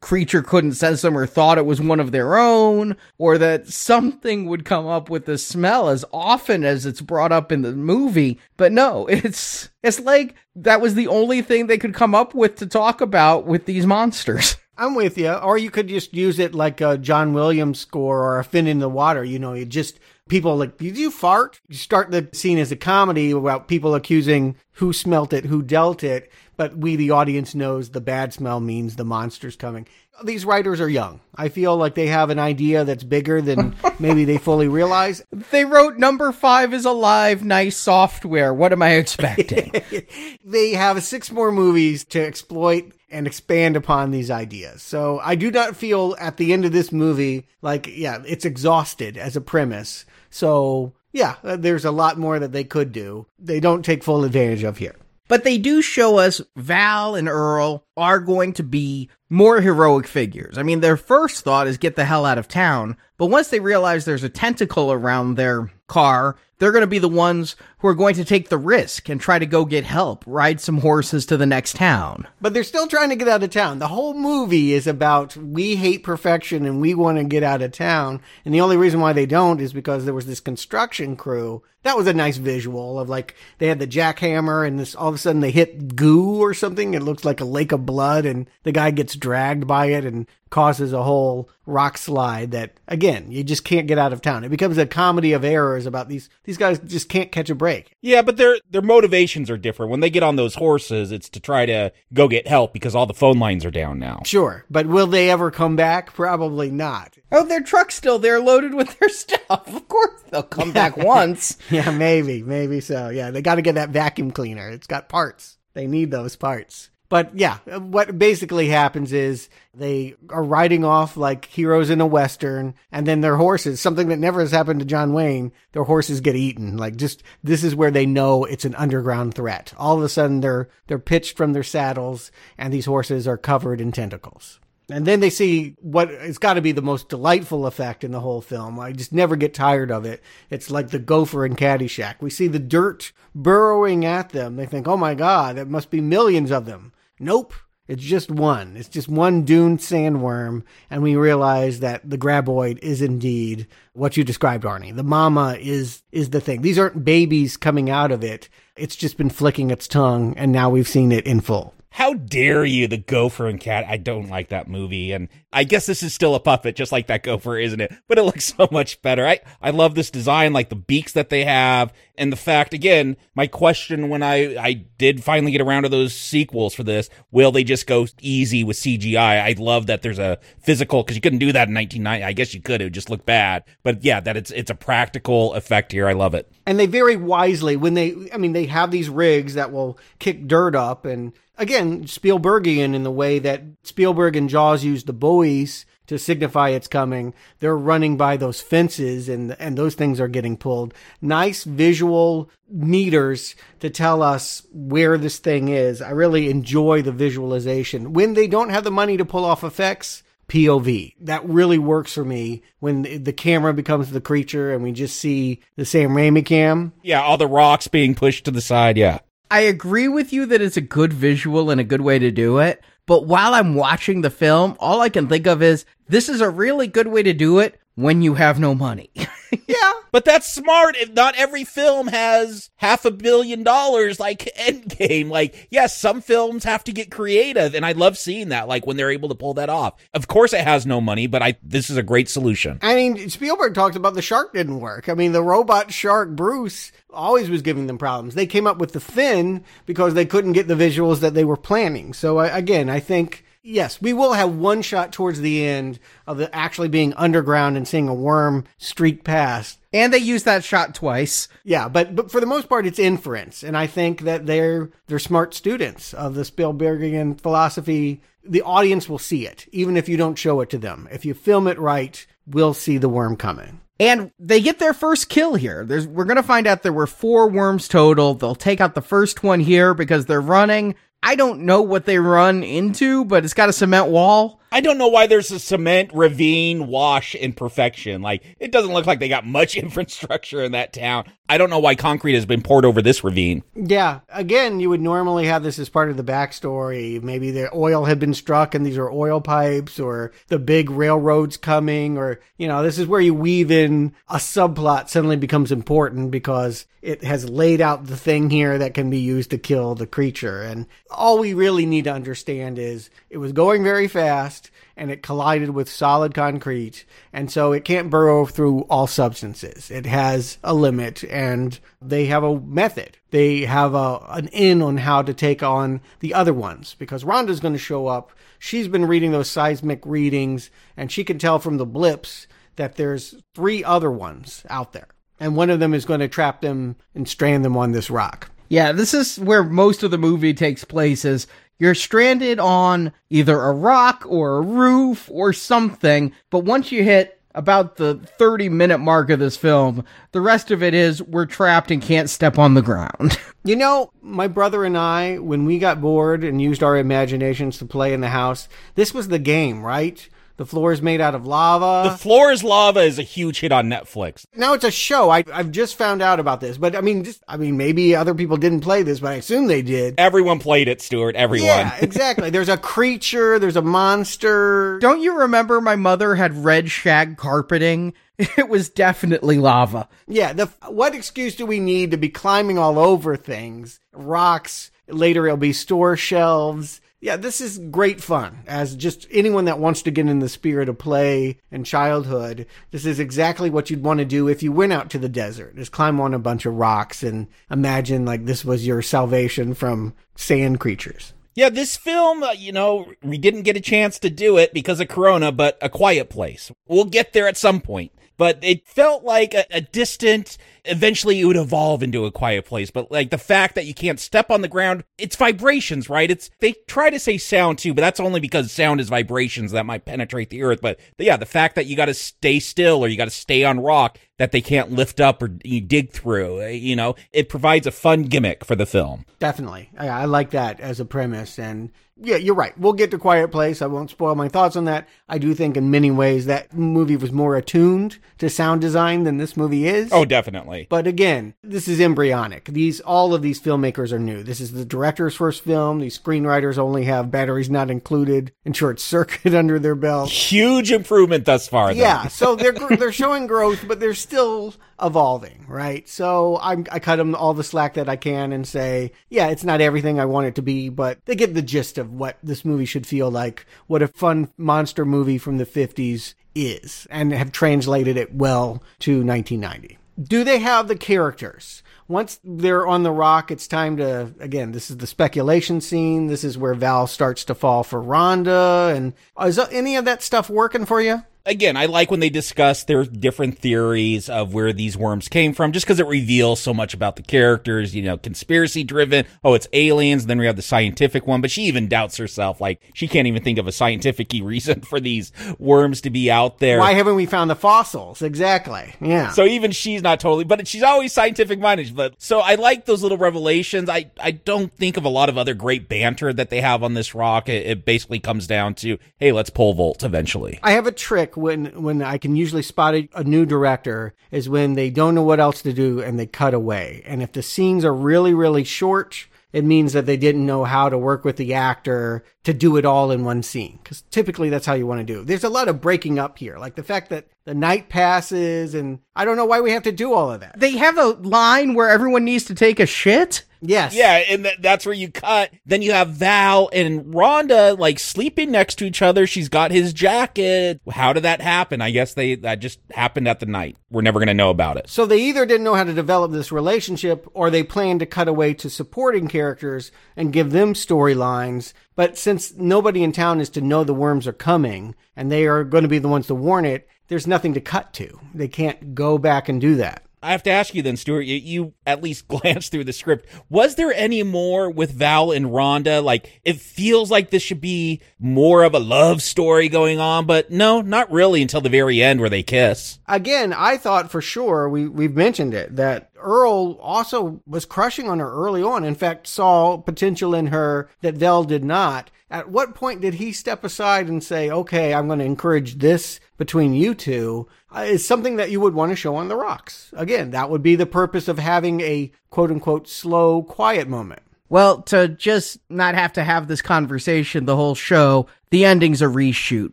[0.00, 4.46] creature couldn't sense them or thought it was one of their own, or that something
[4.46, 8.38] would come up with the smell as often as it's brought up in the movie.
[8.56, 12.56] But no, it's it's like that was the only thing they could come up with
[12.56, 14.56] to talk about with these monsters.
[14.78, 15.30] I'm with you.
[15.30, 18.78] Or you could just use it like a John Williams score or a fin in
[18.78, 19.22] the water.
[19.22, 21.60] You know, you just people like, did you fart?
[21.68, 26.02] You start the scene as a comedy about people accusing who smelt it, who dealt
[26.02, 29.86] it, but we, the audience, knows the bad smell means the monster's coming.
[30.24, 31.20] These writers are young.
[31.34, 35.22] I feel like they have an idea that's bigger than maybe they fully realize.
[35.50, 38.52] They wrote number five is alive, nice software.
[38.52, 39.72] What am I expecting?
[40.44, 44.82] they have six more movies to exploit and expand upon these ideas.
[44.82, 49.16] So I do not feel at the end of this movie like, yeah, it's exhausted
[49.16, 50.04] as a premise.
[50.30, 53.26] So yeah, uh, there's a lot more that they could do.
[53.38, 54.96] They don't take full advantage of here.
[55.28, 60.58] But they do show us Val and Earl are going to be more heroic figures.
[60.58, 63.60] I mean, their first thought is get the hell out of town, but once they
[63.60, 67.94] realize there's a tentacle around their car, they're going to be the ones who are
[67.94, 71.36] going to take the risk and try to go get help, ride some horses to
[71.36, 72.26] the next town.
[72.40, 73.78] But they're still trying to get out of town.
[73.78, 77.70] The whole movie is about we hate perfection and we want to get out of
[77.70, 78.20] town.
[78.44, 81.62] And the only reason why they don't is because there was this construction crew.
[81.84, 85.14] That was a nice visual of like they had the jackhammer and this all of
[85.14, 86.94] a sudden they hit goo or something.
[86.94, 90.26] It looks like a lake of blood and the guy gets dragged by it and
[90.52, 94.44] causes a whole rock slide that again you just can't get out of town.
[94.44, 97.96] It becomes a comedy of errors about these these guys just can't catch a break.
[98.02, 99.90] Yeah, but their their motivations are different.
[99.90, 103.06] When they get on those horses, it's to try to go get help because all
[103.06, 104.20] the phone lines are down now.
[104.24, 106.12] sure but will they ever come back?
[106.12, 107.16] Probably not.
[107.32, 109.66] Oh, their truck's still there loaded with their stuff.
[109.66, 111.56] Of course they'll come back once.
[111.70, 113.08] yeah maybe maybe so.
[113.08, 114.68] Yeah they got to get that vacuum cleaner.
[114.68, 115.56] It's got parts.
[115.74, 121.44] They need those parts but yeah what basically happens is they are riding off like
[121.44, 125.12] heroes in a western and then their horses something that never has happened to john
[125.12, 129.34] wayne their horses get eaten like just this is where they know it's an underground
[129.34, 133.36] threat all of a sudden they're they're pitched from their saddles and these horses are
[133.36, 134.58] covered in tentacles
[134.90, 138.20] and then they see what it's got to be the most delightful effect in the
[138.20, 138.78] whole film.
[138.78, 140.22] I just never get tired of it.
[140.50, 142.16] It's like the gopher in Caddyshack.
[142.20, 144.56] We see the dirt burrowing at them.
[144.56, 146.92] They think, oh my God, it must be millions of them.
[147.22, 147.54] Nope.
[147.88, 148.76] It's just one.
[148.76, 150.62] It's just one dune sandworm.
[150.90, 154.94] And we realize that the graboid is indeed what you described, Arnie.
[154.94, 156.62] The mama is, is the thing.
[156.62, 158.48] These aren't babies coming out of it.
[158.76, 160.34] It's just been flicking its tongue.
[160.36, 161.74] And now we've seen it in full.
[161.90, 163.84] How dare you, the gopher and cat?
[163.86, 165.12] I don't like that movie.
[165.12, 167.92] And I guess this is still a puppet, just like that gopher, isn't it?
[168.08, 169.26] But it looks so much better.
[169.26, 171.92] I, I love this design, like the beaks that they have.
[172.16, 176.14] And the fact, again, my question when I, I did finally get around to those
[176.14, 179.42] sequels for this, will they just go easy with CGI?
[179.42, 182.24] I love that there's a physical, cause you couldn't do that in 1990.
[182.24, 183.64] I guess you could, it would just look bad.
[183.82, 186.06] But yeah, that it's, it's a practical effect here.
[186.06, 186.50] I love it.
[186.66, 190.46] And they very wisely, when they, I mean, they have these rigs that will kick
[190.46, 191.04] dirt up.
[191.04, 195.12] And again, Spielbergian in the way that Spielberg and Jaws used the
[195.42, 197.34] buoys to signify it's coming.
[197.60, 200.94] They're running by those fences and, and those things are getting pulled.
[201.20, 206.02] Nice visual meters to tell us where this thing is.
[206.02, 208.12] I really enjoy the visualization.
[208.12, 211.14] When they don't have the money to pull off effects, POV.
[211.20, 215.60] That really works for me when the camera becomes the creature and we just see
[215.76, 216.92] the Sam Raimi cam.
[217.02, 218.96] Yeah, all the rocks being pushed to the side.
[218.96, 219.20] Yeah.
[219.50, 222.58] I agree with you that it's a good visual and a good way to do
[222.58, 222.82] it.
[223.06, 226.50] But while I'm watching the film, all I can think of is this is a
[226.50, 229.10] really good way to do it when you have no money.
[229.68, 230.96] Yeah, but that's smart.
[230.96, 235.30] If not every film has half a billion dollars like Endgame.
[235.30, 238.68] Like, yes, some films have to get creative, and I love seeing that.
[238.68, 239.94] Like when they're able to pull that off.
[240.14, 242.78] Of course, it has no money, but I this is a great solution.
[242.82, 245.08] I mean, Spielberg talked about the shark didn't work.
[245.08, 248.34] I mean, the robot shark Bruce always was giving them problems.
[248.34, 251.56] They came up with the fin because they couldn't get the visuals that they were
[251.56, 252.12] planning.
[252.12, 256.38] So I, again, I think yes, we will have one shot towards the end of
[256.38, 259.78] the actually being underground and seeing a worm streak past.
[259.92, 261.48] and they use that shot twice.
[261.64, 265.18] Yeah, but but for the most part, it's inference, and I think that they're they're
[265.18, 268.20] smart students of the Spielbergian philosophy.
[268.44, 271.08] The audience will see it, even if you don't show it to them.
[271.12, 273.80] If you film it right, we'll see the worm coming.
[274.00, 275.84] And they get their first kill here.
[275.84, 278.34] There's, we're going to find out there were four worms total.
[278.34, 280.94] They'll take out the first one here because they're running.
[281.22, 284.60] I don't know what they run into, but it's got a cement wall.
[284.72, 288.22] I don't know why there's a cement ravine wash in perfection.
[288.22, 291.26] Like it doesn't look like they got much infrastructure in that town.
[291.48, 293.62] I don't know why concrete has been poured over this ravine.
[293.76, 297.22] Yeah, again, you would normally have this as part of the backstory.
[297.22, 301.58] Maybe the oil had been struck and these are oil pipes, or the big railroads
[301.58, 303.81] coming, or, you know, this is where you weave in
[304.28, 309.10] a subplot suddenly becomes important because it has laid out the thing here that can
[309.10, 310.62] be used to kill the creature.
[310.62, 315.22] And all we really need to understand is it was going very fast and it
[315.22, 317.04] collided with solid concrete.
[317.32, 319.90] And so it can't burrow through all substances.
[319.90, 323.18] It has a limit and they have a method.
[323.30, 327.60] They have a, an in on how to take on the other ones because Rhonda's
[327.60, 328.30] going to show up.
[328.60, 332.46] She's been reading those seismic readings and she can tell from the blips
[332.76, 335.08] that there's three other ones out there.
[335.40, 338.50] And one of them is going to trap them and strand them on this rock.
[338.68, 341.46] Yeah, this is where most of the movie takes place is
[341.78, 347.40] you're stranded on either a rock or a roof or something, but once you hit
[347.54, 351.90] about the 30 minute mark of this film, the rest of it is we're trapped
[351.90, 353.38] and can't step on the ground.
[353.64, 357.84] You know, my brother and I, when we got bored and used our imaginations to
[357.84, 358.66] play in the house,
[358.96, 360.28] this was the game, right?
[360.62, 362.08] The floor is made out of lava.
[362.08, 364.46] The Floor is Lava is a huge hit on Netflix.
[364.54, 365.28] now it's a show.
[365.28, 368.32] I, I've just found out about this, but I mean, just I mean, maybe other
[368.32, 370.14] people didn't play this, but I assume they did.
[370.18, 371.34] Everyone played it, Stuart.
[371.34, 371.66] Everyone.
[371.66, 372.50] Yeah, exactly.
[372.50, 373.58] There's a creature.
[373.58, 374.98] There's a monster.
[375.00, 378.14] Don't you remember my mother had red shag carpeting?
[378.38, 380.08] It was definitely lava.
[380.28, 380.52] Yeah.
[380.52, 383.98] The what excuse do we need to be climbing all over things?
[384.12, 384.92] Rocks.
[385.08, 387.00] Later, it'll be store shelves.
[387.22, 388.64] Yeah, this is great fun.
[388.66, 393.06] As just anyone that wants to get in the spirit of play and childhood, this
[393.06, 395.76] is exactly what you'd want to do if you went out to the desert.
[395.76, 400.14] Just climb on a bunch of rocks and imagine like this was your salvation from
[400.34, 401.32] sand creatures.
[401.54, 404.98] Yeah, this film, uh, you know, we didn't get a chance to do it because
[404.98, 406.72] of Corona, but A Quiet Place.
[406.88, 408.10] We'll get there at some point.
[408.36, 412.90] But it felt like a, a distant, eventually it would evolve into a quiet place.
[412.90, 416.30] But like the fact that you can't step on the ground, it's vibrations, right?
[416.30, 419.86] It's, they try to say sound too, but that's only because sound is vibrations that
[419.86, 420.80] might penetrate the earth.
[420.80, 423.64] But yeah, the fact that you got to stay still or you got to stay
[423.64, 427.48] on rock that they can't lift up or you dig through, uh, you know, it
[427.48, 429.24] provides a fun gimmick for the film.
[429.38, 429.90] Definitely.
[429.96, 431.58] I, I like that as a premise.
[431.58, 432.76] And yeah, you're right.
[432.78, 433.82] We'll get to Quiet Place.
[433.82, 435.08] I won't spoil my thoughts on that.
[435.28, 439.38] I do think in many ways that movie was more attuned to sound design than
[439.38, 440.12] this movie is.
[440.12, 440.71] Oh, definitely.
[440.88, 442.66] But again, this is embryonic.
[442.66, 444.42] These all of these filmmakers are new.
[444.42, 446.00] This is the director's first film.
[446.00, 450.30] These screenwriters only have batteries not included and short circuit under their belt.
[450.30, 451.92] Huge improvement thus far.
[451.94, 452.00] though.
[452.00, 456.08] Yeah, so they're they're showing growth, but they're still evolving, right?
[456.08, 459.64] So I'm, I cut them all the slack that I can and say, yeah, it's
[459.64, 462.64] not everything I want it to be, but they get the gist of what this
[462.64, 467.52] movie should feel like, what a fun monster movie from the 50s is, and have
[467.52, 469.98] translated it well to 1990.
[470.20, 471.82] Do they have the characters?
[472.08, 476.26] Once they're on the rock, it's time to, again, this is the speculation scene.
[476.26, 478.94] This is where Val starts to fall for Rhonda.
[478.94, 481.22] And is uh, any of that stuff working for you?
[481.46, 485.72] Again, I like when they discuss their different theories of where these worms came from,
[485.72, 489.26] just because it reveals so much about the characters, you know, conspiracy driven.
[489.44, 490.26] Oh, it's aliens.
[490.26, 492.60] Then we have the scientific one, but she even doubts herself.
[492.60, 496.58] Like, she can't even think of a scientific reason for these worms to be out
[496.58, 496.78] there.
[496.78, 498.22] Why haven't we found the fossils?
[498.22, 498.94] Exactly.
[499.00, 499.30] Yeah.
[499.30, 501.94] So even she's not totally, but she's always scientific minded.
[501.94, 503.88] But so I like those little revelations.
[503.88, 506.94] I, I don't think of a lot of other great banter that they have on
[506.94, 507.48] this rock.
[507.48, 510.58] It, it basically comes down to, hey, let's pole vault eventually.
[510.62, 514.48] I have a trick when when I can usually spot a, a new director is
[514.48, 517.02] when they don't know what else to do and they cut away.
[517.06, 520.88] And if the scenes are really really short, it means that they didn't know how
[520.88, 523.78] to work with the actor to do it all in one scene.
[523.82, 525.24] Because typically that's how you want to do.
[525.24, 529.00] There's a lot of breaking up here, like the fact that the night passes, and
[529.14, 530.58] I don't know why we have to do all of that.
[530.58, 533.44] They have a line where everyone needs to take a shit.
[533.64, 533.94] Yes.
[533.94, 535.50] Yeah, and th- that's where you cut.
[535.64, 539.26] Then you have Val and Rhonda like sleeping next to each other.
[539.26, 540.80] She's got his jacket.
[540.90, 541.80] How did that happen?
[541.80, 543.76] I guess they that just happened at the night.
[543.88, 544.88] We're never going to know about it.
[544.88, 548.26] So they either didn't know how to develop this relationship or they planned to cut
[548.26, 551.72] away to supporting characters and give them storylines.
[551.94, 555.62] But since nobody in town is to know the worms are coming and they are
[555.62, 558.18] going to be the ones to warn it, there's nothing to cut to.
[558.34, 560.02] They can't go back and do that.
[560.22, 561.22] I have to ask you then, Stuart.
[561.22, 563.26] You, you at least glanced through the script.
[563.50, 566.02] Was there any more with Val and Rhonda?
[566.02, 570.50] Like, it feels like this should be more of a love story going on, but
[570.50, 572.98] no, not really until the very end where they kiss.
[573.08, 578.20] Again, I thought for sure we we've mentioned it that Earl also was crushing on
[578.20, 578.84] her early on.
[578.84, 582.10] In fact, saw potential in her that Val did not.
[582.32, 586.18] At what point did he step aside and say, "Okay, I'm going to encourage this
[586.38, 587.46] between you two?
[587.70, 589.92] Uh, is something that you would want to show on the rocks.
[589.94, 594.22] Again, that would be the purpose of having a quote unquote slow, quiet moment.
[594.48, 599.06] Well, to just not have to have this conversation the whole show, the ending's a
[599.06, 599.72] reshoot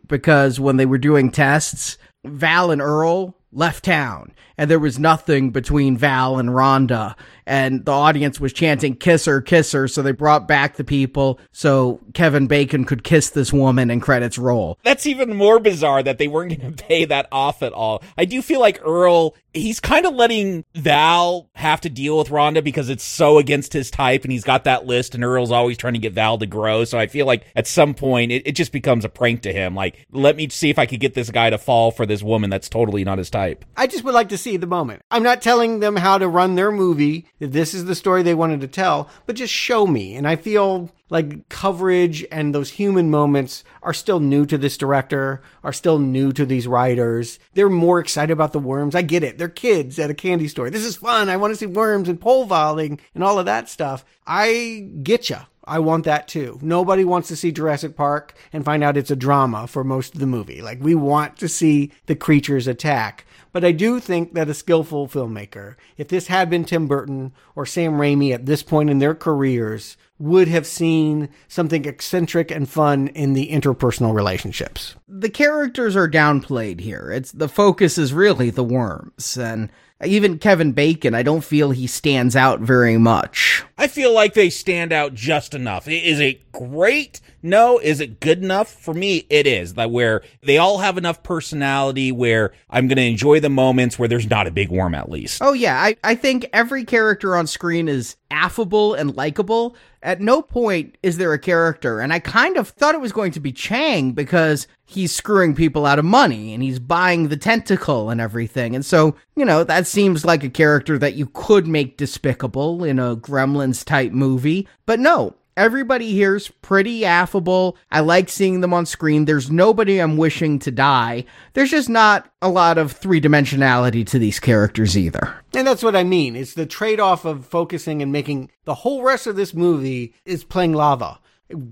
[0.06, 5.52] because when they were doing tests, Val and Earl left town and there was nothing
[5.52, 7.14] between Val and Rhonda
[7.46, 11.40] and the audience was chanting kiss her kiss her so they brought back the people
[11.50, 14.78] so Kevin Bacon could kiss this woman and credits roll.
[14.84, 18.02] That's even more bizarre that they weren't going to pay that off at all.
[18.18, 22.62] I do feel like Earl he's kind of letting Val have to deal with Rhonda
[22.62, 25.94] because it's so against his type and he's got that list and Earl's always trying
[25.94, 26.84] to get Val to grow.
[26.84, 29.74] So I feel like at some point it, it just becomes a prank to him.
[29.74, 32.50] Like, let me see if I could get this guy to fall for this woman
[32.50, 33.64] that's totally not his type.
[33.76, 35.02] I just would like to see the moment.
[35.10, 37.26] I'm not telling them how to run their movie.
[37.38, 40.14] This is the story they wanted to tell, but just show me.
[40.14, 45.42] And I feel like coverage and those human moments are still new to this director,
[45.64, 47.38] are still new to these writers.
[47.54, 48.94] They're more excited about the worms.
[48.94, 49.36] I get it.
[49.36, 50.70] They're kids at a candy store.
[50.70, 51.28] This is fun.
[51.28, 54.04] I want to see worms and pole vaulting and all of that stuff.
[54.26, 55.38] I get you.
[55.64, 56.58] I want that too.
[56.62, 60.20] Nobody wants to see Jurassic Park and find out it's a drama for most of
[60.20, 60.62] the movie.
[60.62, 63.24] Like, we want to see the creatures attack.
[63.52, 67.66] But I do think that a skillful filmmaker, if this had been Tim Burton or
[67.66, 73.08] Sam Raimi at this point in their careers, would have seen something eccentric and fun
[73.08, 74.94] in the interpersonal relationships.
[75.08, 77.10] The characters are downplayed here.
[77.10, 79.70] It's the focus is really the worms and
[80.04, 83.64] even Kevin Bacon, I don't feel he stands out very much.
[83.76, 85.88] I feel like they stand out just enough.
[85.88, 87.20] Is it great?
[87.42, 87.78] No.
[87.78, 88.68] Is it good enough?
[88.68, 89.74] For me, it is.
[89.74, 94.08] That where they all have enough personality where I'm going to enjoy the moments where
[94.08, 95.42] there's not a big worm at least.
[95.42, 99.76] Oh yeah, I, I think every character on screen is affable and likable.
[100.02, 103.32] At no point is there a character, and I kind of thought it was going
[103.32, 108.08] to be Chang because he's screwing people out of money and he's buying the tentacle
[108.08, 108.74] and everything.
[108.74, 112.98] And so, you know, that seems like a character that you could make despicable in
[112.98, 114.66] a Gremlins type movie.
[114.86, 117.76] But no, Everybody here's pretty affable.
[117.90, 119.24] I like seeing them on screen.
[119.24, 121.24] There's nobody I'm wishing to die.
[121.54, 125.34] There's just not a lot of three dimensionality to these characters either.
[125.52, 126.36] And that's what I mean.
[126.36, 130.44] It's the trade off of focusing and making the whole rest of this movie is
[130.44, 131.18] playing lava.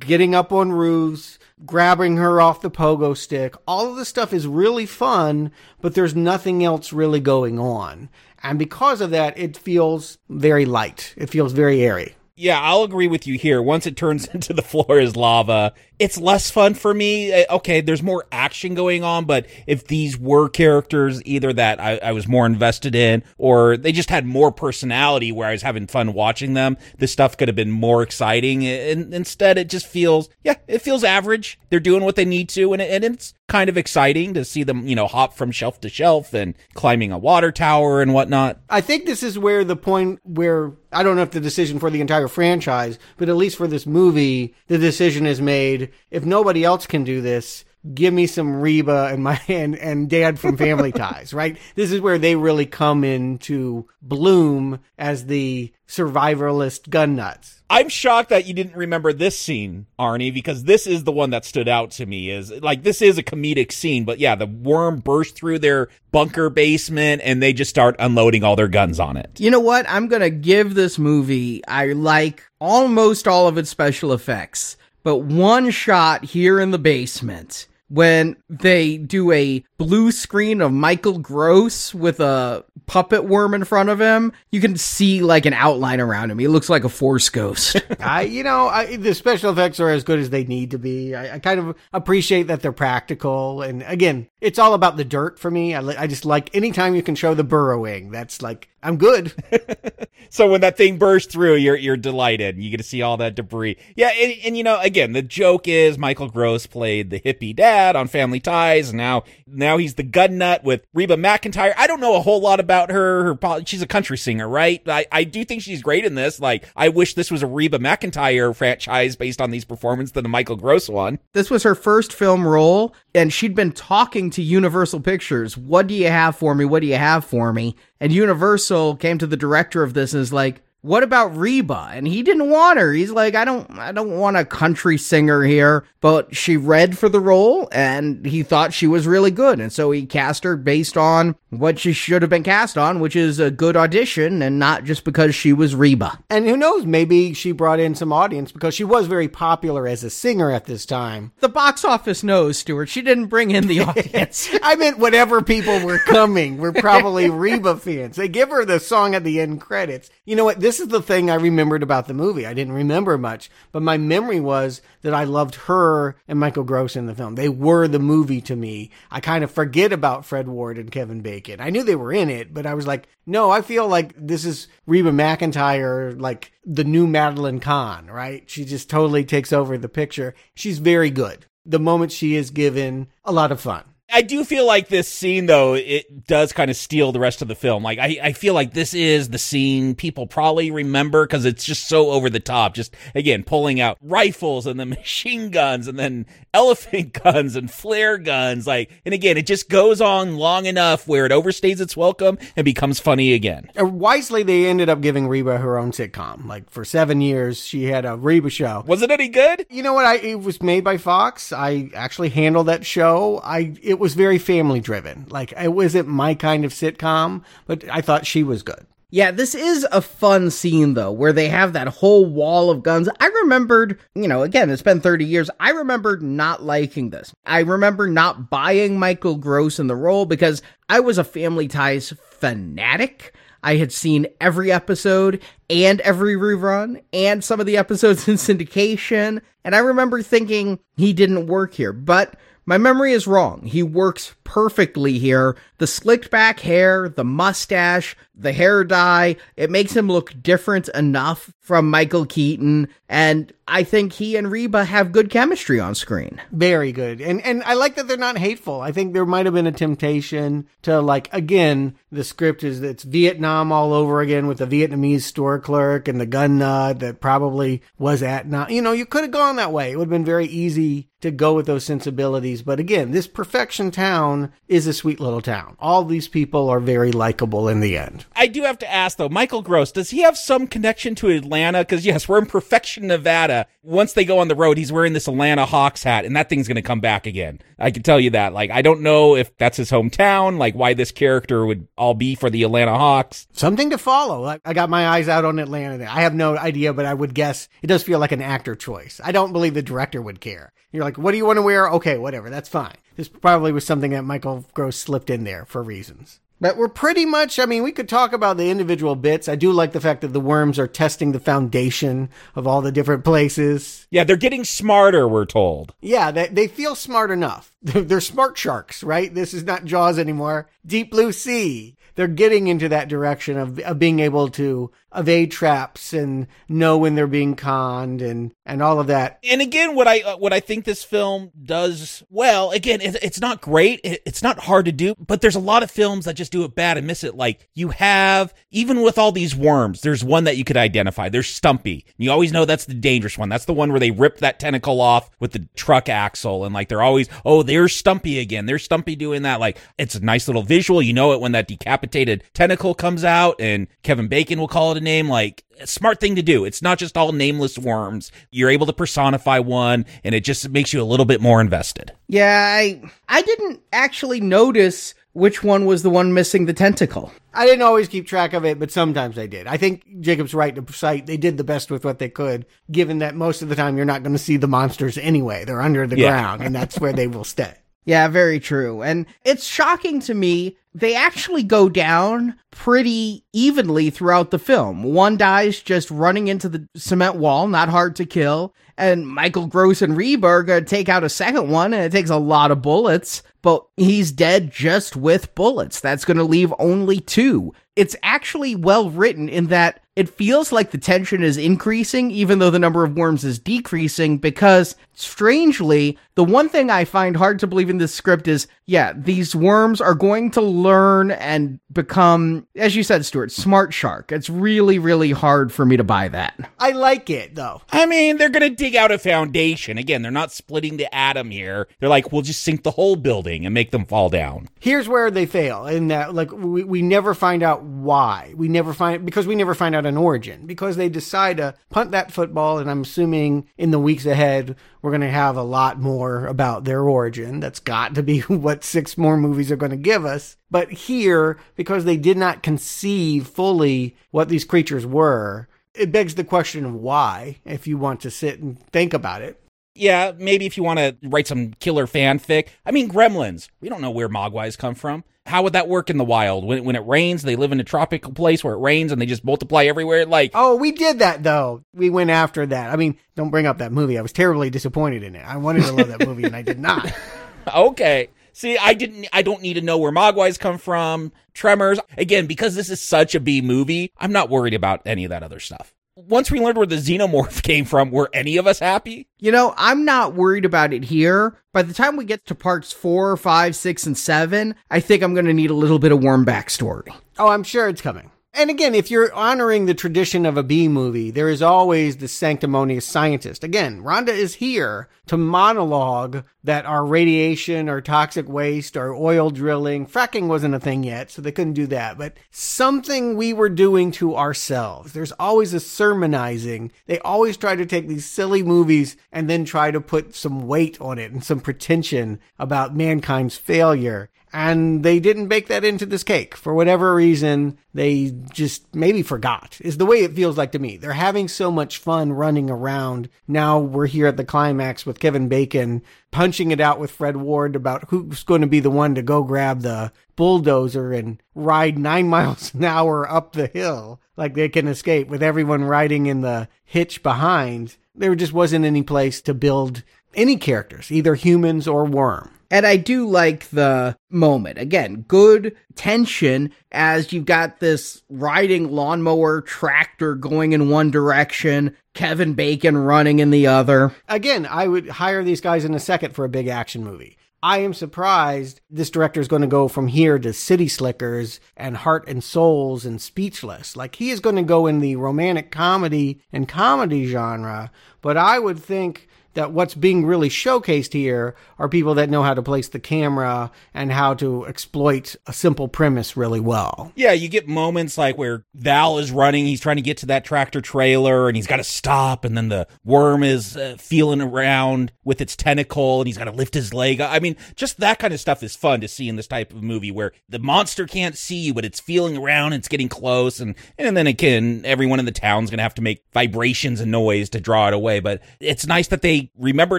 [0.00, 3.54] Getting up on roofs, grabbing her off the pogo stick.
[3.66, 8.08] All of this stuff is really fun, but there's nothing else really going on.
[8.42, 11.14] And because of that, it feels very light.
[11.16, 13.60] It feels very airy yeah, I'll agree with you here.
[13.60, 17.32] Once it turns into the floor is lava, it's less fun for me.
[17.32, 21.98] Eh, okay, there's more action going on, but if these were characters either that I,
[21.98, 25.88] I, was more invested in or they just had more personality where I was having
[25.88, 28.64] fun watching them, this stuff could have been more exciting.
[28.64, 31.58] And instead, it just feels, yeah, it feels average.
[31.70, 34.86] They're doing what they need to, and, and it's kind of exciting to see them,
[34.86, 38.60] you know, hop from shelf to shelf and climbing a water tower and whatnot.
[38.68, 41.90] I think this is where the point where I don't know if the decision for
[41.90, 46.64] the entire franchise, but at least for this movie, the decision is made if nobody
[46.64, 47.64] else can do this,
[47.94, 51.58] give me some Reba and my and, and dad from family ties, right?
[51.74, 57.62] This is where they really come into bloom as the survivalist gun nuts.
[57.70, 61.44] I'm shocked that you didn't remember this scene, Arnie, because this is the one that
[61.44, 62.30] stood out to me.
[62.30, 66.48] Is like this is a comedic scene, but yeah, the worm burst through their bunker
[66.50, 69.38] basement and they just start unloading all their guns on it.
[69.38, 69.88] You know what?
[69.88, 71.64] I'm gonna give this movie.
[71.66, 74.76] I like almost all of its special effects
[75.08, 81.18] but one shot here in the basement when they do a blue screen of Michael
[81.18, 85.98] Gross with a puppet worm in front of him, you can see like an outline
[85.98, 86.38] around him.
[86.38, 87.80] He looks like a force ghost.
[88.00, 91.14] I, you know, I, the special effects are as good as they need to be.
[91.14, 93.62] I, I, kind of appreciate that they're practical.
[93.62, 95.74] And again, it's all about the dirt for me.
[95.74, 99.32] I, I just like anytime you can show the burrowing, that's like, I'm good.
[100.30, 102.58] so when that thing bursts through, you're you're delighted.
[102.58, 103.76] You get to see all that debris.
[103.96, 107.96] Yeah, and, and, you know, again, the joke is Michael Gross played the hippie dad
[107.96, 111.74] on Family Ties, and now now he's the gun nut with Reba McEntire.
[111.76, 113.34] I don't know a whole lot about her.
[113.34, 114.80] her she's a country singer, right?
[114.86, 116.38] I, I do think she's great in this.
[116.38, 120.28] Like, I wish this was a Reba McEntire franchise based on these performances than a
[120.28, 121.18] Michael Gross one.
[121.32, 125.56] This was her first film role, and she'd been talking to Universal Pictures.
[125.56, 126.64] What do you have for me?
[126.64, 127.74] What do you have for me?
[128.00, 131.90] And Universal came to the director of this and is like, what about Reba?
[131.92, 132.92] And he didn't want her.
[132.92, 135.84] He's like, I don't, I don't want a country singer here.
[136.00, 139.58] But she read for the role and he thought she was really good.
[139.58, 143.16] And so he cast her based on what she should have been cast on, which
[143.16, 146.20] is a good audition and not just because she was Reba.
[146.30, 150.04] And who knows, maybe she brought in some audience because she was very popular as
[150.04, 151.32] a singer at this time.
[151.40, 152.88] The box office knows, Stuart.
[152.88, 154.48] She didn't bring in the audience.
[154.62, 158.14] I meant whatever people were coming were probably Reba fans.
[158.14, 160.10] They give her the song at the end credits.
[160.24, 160.60] You know what?
[160.67, 162.46] this is the thing I remembered about the movie.
[162.46, 166.96] I didn't remember much, but my memory was that I loved her and Michael Gross
[166.96, 167.34] in the film.
[167.34, 168.90] They were the movie to me.
[169.10, 171.60] I kind of forget about Fred Ward and Kevin Bacon.
[171.60, 174.44] I knew they were in it, but I was like, no, I feel like this
[174.44, 178.48] is Reba McEntire, like the new Madeline Kahn, right?
[178.50, 180.34] She just totally takes over the picture.
[180.54, 181.46] She's very good.
[181.64, 183.84] The moment she is given, a lot of fun.
[184.10, 187.48] I do feel like this scene, though, it does kind of steal the rest of
[187.48, 187.82] the film.
[187.82, 191.88] Like, I, I feel like this is the scene people probably remember because it's just
[191.88, 192.74] so over the top.
[192.74, 198.16] Just, again, pulling out rifles and then machine guns and then elephant guns and flare
[198.16, 198.66] guns.
[198.66, 202.64] Like, and again, it just goes on long enough where it overstays its welcome and
[202.64, 203.70] becomes funny again.
[203.78, 206.46] Uh, wisely, they ended up giving Reba her own sitcom.
[206.46, 208.84] Like, for seven years, she had a Reba show.
[208.86, 209.66] Was it any good?
[209.68, 210.06] You know what?
[210.06, 211.52] I, it was made by Fox.
[211.52, 213.40] I actually handled that show.
[213.44, 215.26] I, it was very family driven.
[215.28, 218.86] Like it wasn't my kind of sitcom, but I thought she was good.
[219.10, 223.08] Yeah, this is a fun scene though, where they have that whole wall of guns.
[223.20, 225.48] I remembered, you know, again, it's been 30 years.
[225.58, 227.32] I remembered not liking this.
[227.46, 232.12] I remember not buying Michael Gross in the role because I was a Family Ties
[232.22, 233.34] fanatic.
[233.62, 239.40] I had seen every episode and every rerun and some of the episodes in syndication.
[239.64, 242.34] And I remember thinking he didn't work here, but
[242.68, 243.62] my memory is wrong.
[243.62, 245.56] He works perfectly here.
[245.78, 251.52] The slicked back hair, the mustache, the hair dye, it makes him look different enough
[251.60, 252.88] from Michael Keaton.
[253.08, 256.40] And I think he and Reba have good chemistry on screen.
[256.52, 257.20] Very good.
[257.20, 258.80] And and I like that they're not hateful.
[258.80, 263.02] I think there might have been a temptation to like again, the script is it's
[263.02, 267.82] Vietnam all over again with the Vietnamese store clerk and the gun nut that probably
[267.98, 268.68] was at now.
[268.68, 269.90] You know, you could have gone that way.
[269.90, 272.62] It would have been very easy to go with those sensibilities.
[272.62, 275.76] But again, this perfection town is a sweet little town.
[275.80, 278.26] All these people are very likable in the end.
[278.34, 281.80] I do have to ask though, Michael Gross, does he have some connection to Atlanta?
[281.80, 283.66] Because yes, we're in Perfection, Nevada.
[283.82, 286.68] Once they go on the road, he's wearing this Atlanta Hawks hat, and that thing's
[286.68, 287.60] going to come back again.
[287.78, 288.52] I can tell you that.
[288.52, 292.34] Like, I don't know if that's his hometown, like why this character would all be
[292.34, 293.46] for the Atlanta Hawks.
[293.52, 294.58] Something to follow.
[294.64, 296.04] I got my eyes out on Atlanta.
[296.04, 299.20] I have no idea, but I would guess it does feel like an actor choice.
[299.22, 300.72] I don't believe the director would care.
[300.92, 301.88] You're like, what do you want to wear?
[301.90, 302.48] Okay, whatever.
[302.48, 302.96] That's fine.
[303.16, 306.40] This probably was something that Michael Gross slipped in there for reasons.
[306.60, 309.48] But we're pretty much, I mean, we could talk about the individual bits.
[309.48, 312.92] I do like the fact that the worms are testing the foundation of all the
[312.92, 314.06] different places.
[314.10, 315.94] Yeah, they're getting smarter, we're told.
[316.00, 317.72] Yeah, they, they feel smart enough.
[317.82, 319.32] They're smart sharks, right?
[319.32, 320.68] This is not Jaws anymore.
[320.84, 321.96] Deep Blue Sea.
[322.16, 327.14] They're getting into that direction of, of being able to evade traps and know when
[327.14, 329.38] they're being conned and and all of that.
[329.44, 333.40] And again, what I uh, what I think this film does well, again, it, it's
[333.40, 336.34] not great, it, it's not hard to do, but there's a lot of films that
[336.34, 337.34] just do it bad and miss it.
[337.34, 341.28] Like you have, even with all these worms, there's one that you could identify.
[341.28, 342.04] There's Stumpy.
[342.16, 343.48] You always know that's the dangerous one.
[343.48, 346.88] That's the one where they rip that tentacle off with the truck axle, and like
[346.88, 348.66] they're always, oh, there's Stumpy again.
[348.66, 349.60] There's Stumpy doing that.
[349.60, 351.02] Like it's a nice little visual.
[351.02, 354.98] You know it when that decapitated tentacle comes out, and Kevin Bacon will call it
[354.98, 355.28] a name.
[355.28, 356.64] Like smart thing to do.
[356.64, 358.32] It's not just all nameless worms.
[358.50, 362.12] You're able to personify one, and it just makes you a little bit more invested.
[362.28, 367.32] Yeah, I I didn't actually notice which one was the one missing the tentacle.
[367.54, 369.66] I didn't always keep track of it, but sometimes I did.
[369.66, 373.18] I think Jacob's right to cite they did the best with what they could, given
[373.18, 375.64] that most of the time you're not going to see the monsters anyway.
[375.64, 376.30] They're under the Yeah.
[376.30, 377.74] ground, and that's where they will stay.
[378.08, 379.02] Yeah, very true.
[379.02, 385.02] And it's shocking to me, they actually go down pretty evenly throughout the film.
[385.02, 388.74] One dies just running into the cement wall, not hard to kill.
[388.96, 392.30] And Michael Gross and going to uh, take out a second one, and it takes
[392.30, 396.00] a lot of bullets, but he's dead just with bullets.
[396.00, 397.74] That's going to leave only two.
[397.94, 402.70] It's actually well written in that it feels like the tension is increasing, even though
[402.70, 407.66] the number of worms is decreasing, because strangely, the one thing I find hard to
[407.66, 412.96] believe in this script is yeah, these worms are going to learn and become, as
[412.96, 414.32] you said, Stuart, smart shark.
[414.32, 416.58] It's really, really hard for me to buy that.
[416.78, 417.82] I like it though.
[417.90, 419.98] I mean, they're going to dig out a foundation.
[419.98, 421.86] Again, they're not splitting the atom here.
[422.00, 424.70] They're like, we'll just sink the whole building and make them fall down.
[424.80, 428.54] Here's where they fail in that, like, we, we never find out why.
[428.56, 432.12] We never find, because we never find out an origin, because they decide to punt
[432.12, 432.78] that football.
[432.78, 434.76] And I'm assuming in the weeks ahead,
[435.08, 437.60] we're going to have a lot more about their origin.
[437.60, 440.58] That's got to be what six more movies are going to give us.
[440.70, 446.44] But here, because they did not conceive fully what these creatures were, it begs the
[446.44, 449.58] question of why, if you want to sit and think about it.
[449.98, 452.68] Yeah, maybe if you want to write some killer fanfic.
[452.86, 453.68] I mean, gremlins.
[453.80, 455.24] We don't know where mogwais come from.
[455.46, 456.64] How would that work in the wild?
[456.64, 459.24] When, when it rains, they live in a tropical place where it rains and they
[459.26, 460.26] just multiply everywhere.
[460.26, 461.84] Like, Oh, we did that though.
[461.94, 462.90] We went after that.
[462.90, 464.18] I mean, don't bring up that movie.
[464.18, 465.44] I was terribly disappointed in it.
[465.44, 467.10] I wanted to love that movie and I did not.
[467.74, 468.28] okay.
[468.52, 471.32] See, I didn't, I don't need to know where mogwais come from.
[471.54, 471.98] Tremors.
[472.18, 475.42] Again, because this is such a B movie, I'm not worried about any of that
[475.42, 475.94] other stuff.
[476.26, 479.28] Once we learned where the xenomorph came from, were any of us happy?
[479.38, 481.56] You know, I'm not worried about it here.
[481.72, 485.32] By the time we get to parts four, five, six, and seven, I think I'm
[485.32, 487.14] going to need a little bit of warm backstory.
[487.38, 488.32] Oh, I'm sure it's coming.
[488.58, 492.26] And again, if you're honoring the tradition of a B movie, there is always the
[492.26, 493.62] sanctimonious scientist.
[493.62, 500.08] Again, Rhonda is here to monologue that our radiation or toxic waste or oil drilling,
[500.08, 504.10] fracking wasn't a thing yet, so they couldn't do that, but something we were doing
[504.10, 505.12] to ourselves.
[505.12, 506.90] There's always a sermonizing.
[507.06, 511.00] They always try to take these silly movies and then try to put some weight
[511.00, 516.24] on it and some pretension about mankind's failure and they didn't bake that into this
[516.24, 516.56] cake.
[516.56, 520.96] For whatever reason they just maybe forgot is the way it feels like to me.
[520.96, 523.28] They're having so much fun running around.
[523.46, 527.74] Now we're here at the climax with kevin bacon punching it out with fred ward
[527.74, 532.28] about who's going to be the one to go grab the bulldozer and ride nine
[532.28, 534.20] miles an hour up the hill.
[534.36, 537.96] Like they can escape with everyone riding in the hitch behind.
[538.14, 540.02] There just wasn't any place to build
[540.34, 544.78] any characters either humans or worm and I do like the moment.
[544.78, 552.54] Again, good tension as you've got this riding lawnmower tractor going in one direction, Kevin
[552.54, 554.12] Bacon running in the other.
[554.28, 557.38] Again, I would hire these guys in a second for a big action movie.
[557.60, 561.96] I am surprised this director is going to go from here to City Slickers and
[561.96, 563.96] Heart and Souls and Speechless.
[563.96, 567.90] Like he is going to go in the romantic comedy and comedy genre,
[568.22, 572.54] but I would think that what's being really showcased here are people that know how
[572.54, 577.12] to place the camera and how to exploit a simple premise really well.
[577.16, 580.44] Yeah, you get moments like where Val is running, he's trying to get to that
[580.44, 585.12] tractor trailer and he's got to stop and then the worm is uh, feeling around
[585.24, 587.20] with its tentacle and he's got to lift his leg.
[587.20, 589.82] I mean, just that kind of stuff is fun to see in this type of
[589.82, 593.74] movie where the monster can't see you but it's feeling around, it's getting close and
[593.98, 597.48] and then again everyone in the town's going to have to make vibrations and noise
[597.50, 599.98] to draw it away, but it's nice that they remember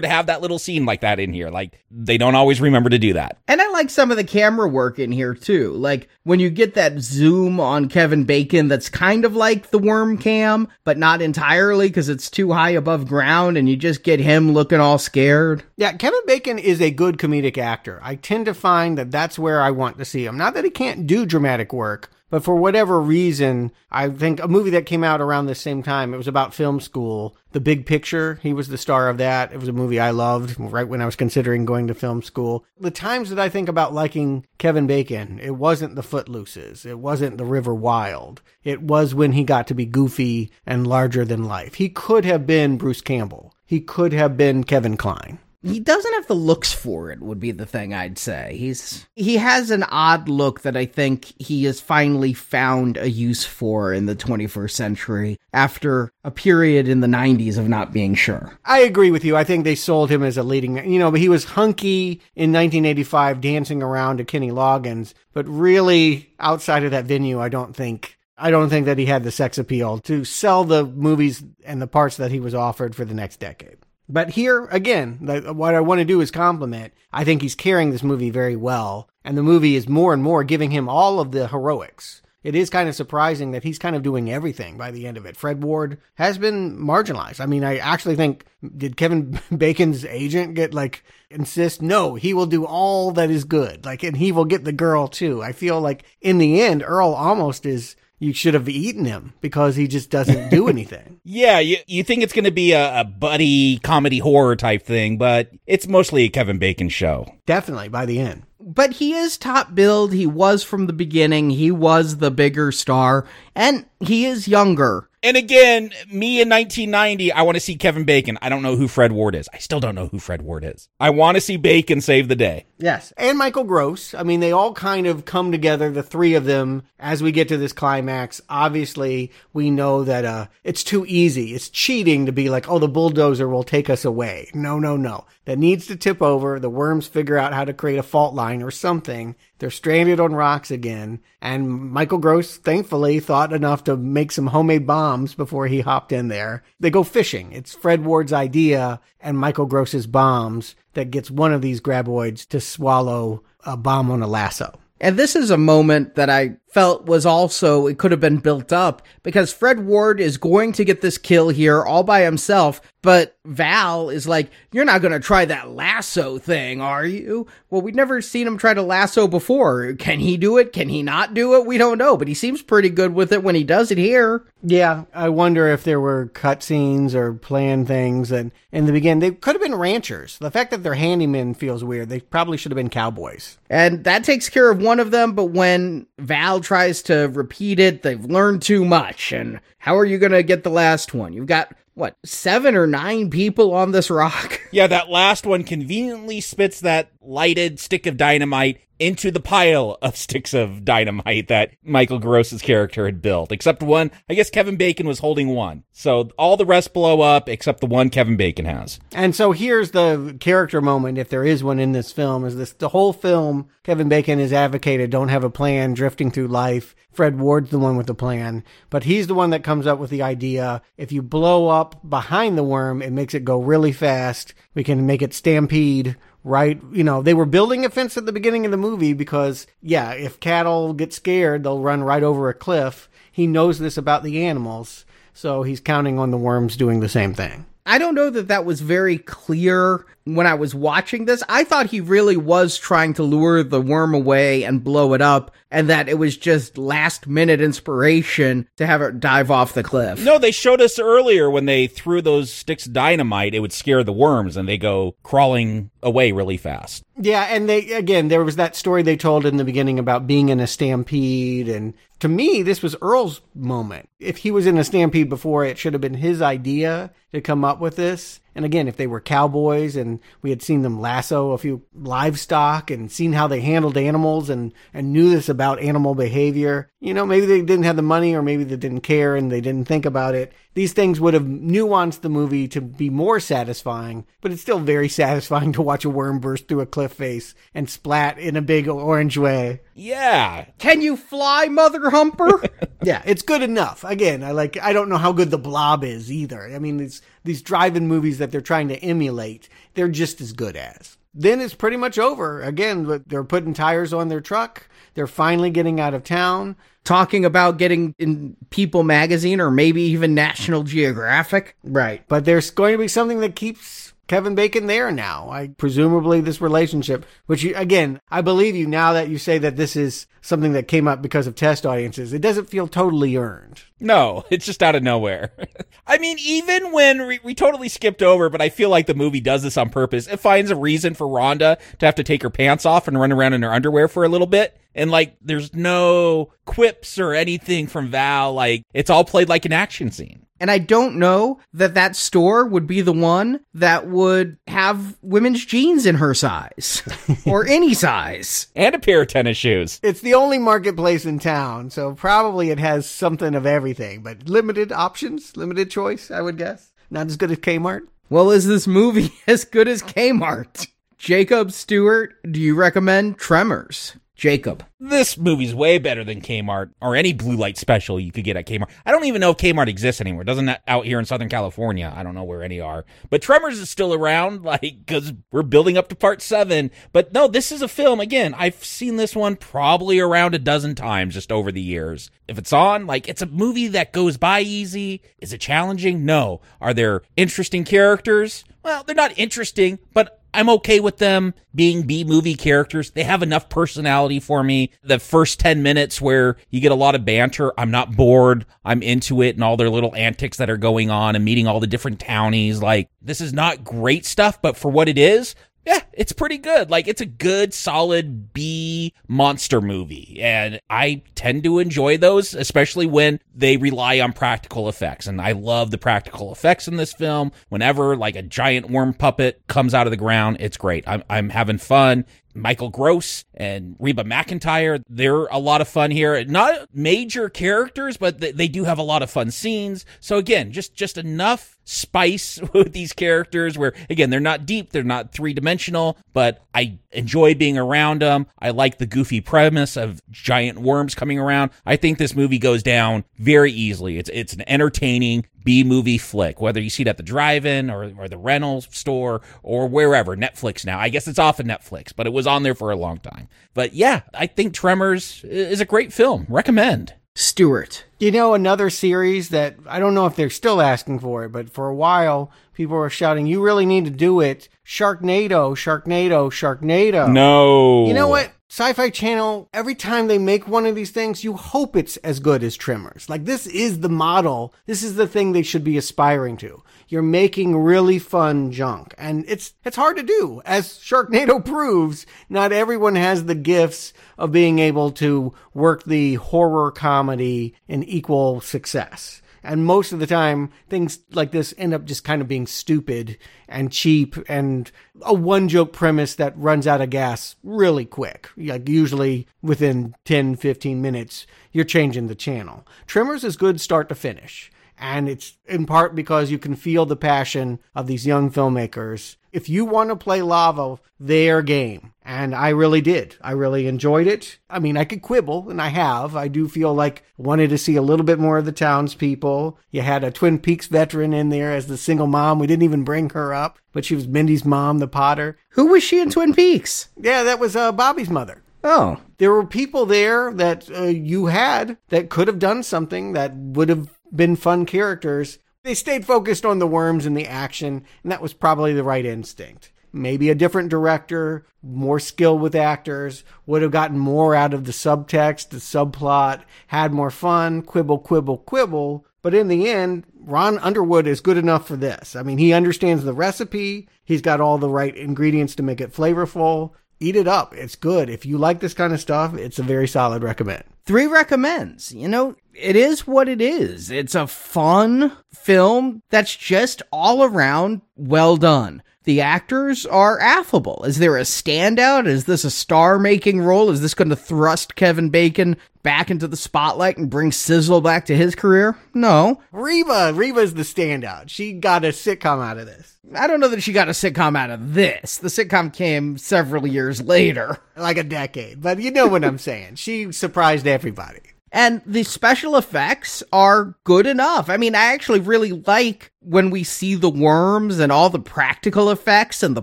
[0.00, 1.50] to have that little scene like that in here.
[1.50, 3.38] Like they don't always remember to do that.
[3.48, 5.72] And I like some of the camera work in here too.
[5.72, 10.18] Like when you get that zoom on Kevin Bacon that's kind of like the worm
[10.18, 14.52] cam, but not entirely because it's too high above ground and you just get him
[14.52, 15.62] looking all scared.
[15.76, 18.00] Yeah, Kevin Bacon is a good comedic actor.
[18.02, 20.36] I tend to find that that's where I want to see him.
[20.36, 24.70] Not that he can't do dramatic work, but for whatever reason, I think a movie
[24.70, 27.36] that came out around the same time, it was about film school.
[27.52, 29.52] The Big Picture, he was the star of that.
[29.52, 32.64] It was a movie I loved right when I was considering going to film school.
[32.78, 36.86] The times that I think about liking Kevin Bacon, it wasn't the Footlooses.
[36.86, 38.40] It wasn't the River Wild.
[38.62, 41.74] It was when he got to be goofy and larger than life.
[41.74, 43.52] He could have been Bruce Campbell.
[43.66, 47.52] He could have been Kevin Kline he doesn't have the looks for it would be
[47.52, 48.56] the thing i'd say.
[48.56, 53.44] He's he has an odd look that i think he has finally found a use
[53.44, 58.58] for in the 21st century after a period in the 90s of not being sure.
[58.64, 59.36] I agree with you.
[59.36, 62.52] I think they sold him as a leading you know but he was hunky in
[62.52, 68.16] 1985 dancing around to kenny loggins but really outside of that venue i don't think
[68.42, 71.86] I don't think that he had the sex appeal to sell the movies and the
[71.86, 73.76] parts that he was offered for the next decade.
[74.10, 76.92] But here, again, what I want to do is compliment.
[77.12, 79.08] I think he's carrying this movie very well.
[79.24, 82.20] And the movie is more and more giving him all of the heroics.
[82.42, 85.26] It is kind of surprising that he's kind of doing everything by the end of
[85.26, 85.36] it.
[85.36, 87.38] Fred Ward has been marginalized.
[87.38, 88.46] I mean, I actually think,
[88.76, 91.82] did Kevin Bacon's agent get like, insist?
[91.82, 93.84] No, he will do all that is good.
[93.84, 95.42] Like, and he will get the girl too.
[95.42, 99.74] I feel like in the end, Earl almost is you should have eaten him because
[99.74, 101.20] he just doesn't do anything.
[101.24, 105.18] yeah, you, you think it's going to be a, a, buddy comedy horror type thing,
[105.18, 107.34] but it's mostly a Kevin Bacon show.
[107.46, 108.44] Definitely by the end.
[108.60, 110.12] But he is top billed.
[110.12, 111.50] He was from the beginning.
[111.50, 115.08] He was the bigger star, and he is younger.
[115.22, 118.38] And again, me in 1990, I want to see Kevin Bacon.
[118.40, 119.48] I don't know who Fred Ward is.
[119.52, 120.88] I still don't know who Fred Ward is.
[120.98, 122.66] I want to see Bacon save the day.
[122.80, 123.12] Yes.
[123.18, 124.14] And Michael Gross.
[124.14, 127.48] I mean, they all kind of come together, the three of them, as we get
[127.48, 128.40] to this climax.
[128.48, 131.54] Obviously, we know that uh, it's too easy.
[131.54, 134.50] It's cheating to be like, oh, the bulldozer will take us away.
[134.54, 135.26] No, no, no.
[135.44, 136.58] That needs to tip over.
[136.58, 139.36] The worms figure out how to create a fault line or something.
[139.58, 141.20] They're stranded on rocks again.
[141.42, 146.28] And Michael Gross, thankfully, thought enough to make some homemade bombs before he hopped in
[146.28, 146.62] there.
[146.78, 147.52] They go fishing.
[147.52, 152.60] It's Fred Ward's idea and Michael Gross's bombs that gets one of these graboids to
[152.60, 154.78] swallow a bomb on a lasso.
[155.00, 158.72] And this is a moment that I felt was also, it could have been built
[158.72, 163.36] up because Fred Ward is going to get this kill here all by himself, but
[163.44, 167.46] Val is like, You're not going to try that lasso thing, are you?
[167.70, 169.94] Well, we've never seen him try to lasso before.
[169.94, 170.72] Can he do it?
[170.72, 171.66] Can he not do it?
[171.66, 174.44] We don't know, but he seems pretty good with it when he does it here.
[174.62, 179.30] Yeah, I wonder if there were cutscenes or planned things that in the beginning they
[179.30, 180.38] could have been ranchers.
[180.38, 182.10] The fact that they're handymen feels weird.
[182.10, 183.58] They probably should have been cowboys.
[183.70, 188.02] And that takes care of one of them, but when Val tries to repeat it,
[188.02, 189.32] they've learned too much.
[189.32, 191.32] And how are you going to get the last one?
[191.32, 194.60] You've got what seven or nine people on this rock.
[194.72, 200.16] Yeah, that last one conveniently spits that lighted stick of dynamite into the pile of
[200.16, 203.50] sticks of dynamite that Michael Gross's character had built.
[203.50, 205.84] Except one, I guess Kevin Bacon was holding one.
[205.92, 209.00] So all the rest blow up except the one Kevin Bacon has.
[209.12, 212.72] And so here's the character moment, if there is one in this film, is this
[212.74, 216.94] the whole film Kevin Bacon is advocated don't have a plan, drifting through life.
[217.10, 220.10] Fred Ward's the one with the plan, but he's the one that comes up with
[220.10, 220.80] the idea.
[220.96, 224.54] If you blow up behind the worm, it makes it go really fast.
[224.74, 226.80] We can make it stampede right?
[226.92, 230.12] You know, they were building a fence at the beginning of the movie because, yeah,
[230.12, 233.08] if cattle get scared, they'll run right over a cliff.
[233.30, 237.34] He knows this about the animals, so he's counting on the worms doing the same
[237.34, 237.66] thing.
[237.86, 241.42] I don't know that that was very clear when I was watching this.
[241.48, 245.50] I thought he really was trying to lure the worm away and blow it up,
[245.70, 250.22] and that it was just last minute inspiration to have it dive off the cliff.
[250.24, 254.02] No, they showed us earlier when they threw those sticks of dynamite, it would scare
[254.02, 257.04] the worms and they go crawling away really fast.
[257.16, 260.48] Yeah, and they again there was that story they told in the beginning about being
[260.48, 264.08] in a stampede and to me this was Earl's moment.
[264.18, 267.64] If he was in a stampede before it should have been his idea to come
[267.64, 268.40] up with this.
[268.60, 272.90] And again, if they were cowboys and we had seen them lasso a few livestock
[272.90, 277.24] and seen how they handled animals and, and knew this about animal behavior, you know,
[277.24, 280.04] maybe they didn't have the money or maybe they didn't care and they didn't think
[280.04, 280.52] about it.
[280.74, 285.08] These things would have nuanced the movie to be more satisfying, but it's still very
[285.22, 288.88] satisfying to watch a worm burst through a cliff face and splat in a big
[288.88, 289.80] orange way.
[289.94, 290.66] Yeah.
[290.78, 292.62] Can you fly, Mother Humper?
[293.02, 294.04] yeah, it's good enough.
[294.04, 296.72] Again, I like I don't know how good the blob is either.
[296.72, 300.76] I mean, these these drive-in movies that they're trying to emulate, they're just as good
[300.76, 301.16] as.
[301.32, 302.60] Then it's pretty much over.
[302.62, 304.88] Again, they're putting tires on their truck.
[305.14, 306.76] They're finally getting out of town.
[307.02, 311.76] Talking about getting in People magazine or maybe even National Geographic.
[311.82, 312.22] Right.
[312.28, 315.50] But there's going to be something that keeps Kevin Bacon there now.
[315.50, 319.74] I presumably this relationship, which you, again, I believe you now that you say that
[319.74, 322.32] this is something that came up because of test audiences.
[322.32, 323.82] It doesn't feel totally earned.
[323.98, 325.50] No, it's just out of nowhere.
[326.06, 329.40] I mean, even when we, we, totally skipped over, but I feel like the movie
[329.40, 330.28] does this on purpose.
[330.28, 333.32] It finds a reason for Rhonda to have to take her pants off and run
[333.32, 334.78] around in her underwear for a little bit.
[334.94, 338.52] And like, there's no quips or anything from Val.
[338.54, 340.46] Like, it's all played like an action scene.
[340.60, 345.64] And I don't know that that store would be the one that would have women's
[345.64, 347.02] jeans in her size
[347.46, 348.68] or any size.
[348.76, 349.98] And a pair of tennis shoes.
[350.02, 354.92] It's the only marketplace in town, so probably it has something of everything, but limited
[354.92, 356.92] options, limited choice, I would guess.
[357.10, 358.02] Not as good as Kmart.
[358.28, 360.86] Well, is this movie as good as Kmart?
[361.18, 364.14] Jacob Stewart, do you recommend Tremors?
[364.36, 364.84] Jacob.
[365.02, 368.66] This movie's way better than Kmart or any blue light special you could get at
[368.66, 368.90] Kmart.
[369.06, 370.44] I don't even know if Kmart exists anymore.
[370.44, 372.12] Doesn't that out here in Southern California?
[372.14, 373.06] I don't know where any are.
[373.30, 376.90] But Tremors is still around, like, because we're building up to part seven.
[377.14, 378.20] But no, this is a film.
[378.20, 382.30] Again, I've seen this one probably around a dozen times just over the years.
[382.46, 385.22] If it's on, like, it's a movie that goes by easy.
[385.38, 386.26] Is it challenging?
[386.26, 386.60] No.
[386.78, 388.64] Are there interesting characters?
[388.82, 393.12] Well, they're not interesting, but I'm okay with them being B movie characters.
[393.12, 394.89] They have enough personality for me.
[395.02, 398.66] The first 10 minutes where you get a lot of banter, I'm not bored.
[398.84, 401.80] I'm into it and all their little antics that are going on and meeting all
[401.80, 402.82] the different townies.
[402.82, 405.54] Like, this is not great stuff, but for what it is,
[405.86, 406.90] yeah, it's pretty good.
[406.90, 410.38] Like it's a good, solid B monster movie.
[410.40, 415.26] And I tend to enjoy those, especially when they rely on practical effects.
[415.26, 417.50] And I love the practical effects in this film.
[417.70, 421.04] Whenever like a giant worm puppet comes out of the ground, it's great.
[421.06, 422.26] I'm, I'm having fun.
[422.54, 425.02] Michael Gross and Reba McEntire.
[425.08, 426.44] They're a lot of fun here.
[426.44, 430.04] Not major characters, but they do have a lot of fun scenes.
[430.20, 435.02] So again, just just enough spice with these characters where again they're not deep they're
[435.02, 440.78] not three-dimensional but i enjoy being around them i like the goofy premise of giant
[440.78, 445.44] worms coming around i think this movie goes down very easily it's it's an entertaining
[445.62, 449.42] B movie flick, whether you see it at the drive-in or, or the rental store
[449.62, 450.36] or wherever.
[450.36, 450.98] Netflix now.
[450.98, 453.48] I guess it's off of Netflix, but it was on there for a long time.
[453.74, 456.46] But yeah, I think Tremors is a great film.
[456.48, 457.14] Recommend.
[457.36, 458.04] Stuart.
[458.18, 461.70] You know, another series that I don't know if they're still asking for it, but
[461.70, 464.68] for a while, people were shouting, you really need to do it.
[464.84, 467.32] Sharknado, Sharknado, Sharknado.
[467.32, 468.06] No.
[468.06, 468.52] You know what?
[468.72, 472.38] Sci Fi Channel, every time they make one of these things, you hope it's as
[472.38, 473.28] good as Tremors.
[473.28, 474.72] Like, this is the model.
[474.86, 476.84] This is the thing they should be aspiring to.
[477.08, 479.12] You're making really fun junk.
[479.18, 480.62] And it's, it's hard to do.
[480.64, 486.92] As Sharknado proves, not everyone has the gifts of being able to work the horror
[486.92, 489.39] comedy in equal success.
[489.62, 493.36] And most of the time, things like this end up just kind of being stupid
[493.68, 494.90] and cheap and
[495.22, 498.48] a one joke premise that runs out of gas really quick.
[498.56, 502.86] Like usually within 10, 15 minutes, you're changing the channel.
[503.06, 504.70] Tremors is good start to finish.
[505.00, 509.36] And it's in part because you can feel the passion of these young filmmakers.
[509.50, 512.12] If you want to play lava, their game.
[512.22, 513.34] And I really did.
[513.40, 514.58] I really enjoyed it.
[514.68, 516.36] I mean, I could quibble, and I have.
[516.36, 519.78] I do feel like wanted to see a little bit more of the townspeople.
[519.90, 522.58] You had a Twin Peaks veteran in there as the single mom.
[522.58, 525.56] We didn't even bring her up, but she was Mindy's mom, the Potter.
[525.70, 527.08] Who was she in Twin Peaks?
[527.16, 528.62] Yeah, that was uh, Bobby's mother.
[528.84, 529.20] Oh.
[529.38, 533.88] There were people there that uh, you had that could have done something that would
[533.88, 535.58] have been fun characters.
[535.82, 539.24] They stayed focused on the worms and the action, and that was probably the right
[539.24, 539.92] instinct.
[540.12, 544.92] Maybe a different director, more skill with actors, would have gotten more out of the
[544.92, 549.24] subtext, the subplot, had more fun, quibble, quibble, quibble.
[549.42, 552.34] But in the end, Ron Underwood is good enough for this.
[552.34, 554.08] I mean, he understands the recipe.
[554.24, 556.90] He's got all the right ingredients to make it flavorful.
[557.20, 557.74] Eat it up.
[557.74, 558.30] It's good.
[558.30, 560.84] If you like this kind of stuff, it's a very solid recommend.
[561.04, 562.12] Three recommends.
[562.12, 564.10] You know, it is what it is.
[564.10, 569.02] It's a fun film that's just all around well done.
[569.24, 571.04] The actors are affable.
[571.04, 572.26] Is there a standout?
[572.26, 573.90] Is this a star making role?
[573.90, 578.26] Is this going to thrust Kevin Bacon back into the spotlight and bring Sizzle back
[578.26, 578.96] to his career?
[579.14, 579.60] No.
[579.72, 581.48] Reba, Reba's the standout.
[581.48, 583.18] She got a sitcom out of this.
[583.34, 585.38] I don't know that she got a sitcom out of this.
[585.38, 587.78] The sitcom came several years later.
[587.96, 588.80] Like a decade.
[588.80, 589.96] But you know what I'm saying.
[589.96, 591.40] She surprised everybody.
[591.72, 594.68] And the special effects are good enough.
[594.68, 599.10] I mean, I actually really like when we see the worms and all the practical
[599.10, 599.82] effects and the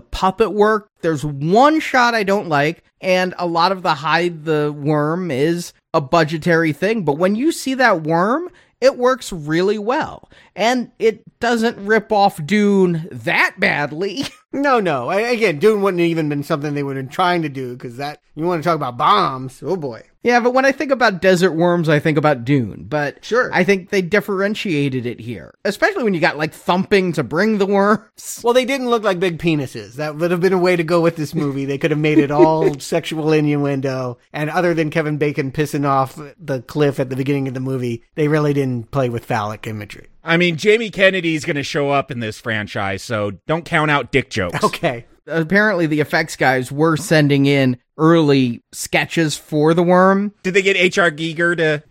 [0.00, 0.90] puppet work.
[1.00, 5.72] There's one shot I don't like, and a lot of the hide the worm is
[5.94, 7.04] a budgetary thing.
[7.04, 8.50] But when you see that worm,
[8.80, 10.28] it works really well.
[10.58, 14.24] And it doesn't rip off Dune that badly.
[14.50, 15.10] No, no.
[15.10, 17.98] Again, Dune wouldn't have even been something they would have been trying to do because
[17.98, 19.62] that, you want to talk about bombs.
[19.62, 20.04] Oh boy.
[20.22, 22.86] Yeah, but when I think about Desert Worms, I think about Dune.
[22.88, 27.22] But sure, I think they differentiated it here, especially when you got like thumping to
[27.22, 28.40] bring the worms.
[28.42, 29.94] Well, they didn't look like big penises.
[29.94, 31.66] That would have been a way to go with this movie.
[31.66, 34.18] They could have made it all sexual innuendo.
[34.32, 38.02] And other than Kevin Bacon pissing off the cliff at the beginning of the movie,
[38.14, 40.08] they really didn't play with phallic imagery.
[40.24, 44.12] I mean, Jamie Kennedy's going to show up in this franchise, so don't count out
[44.12, 44.62] dick jokes.
[44.62, 45.06] Okay.
[45.26, 50.32] Apparently, the effects guys were sending in early sketches for the worm.
[50.42, 51.10] Did they get H.R.
[51.10, 51.82] Giger to?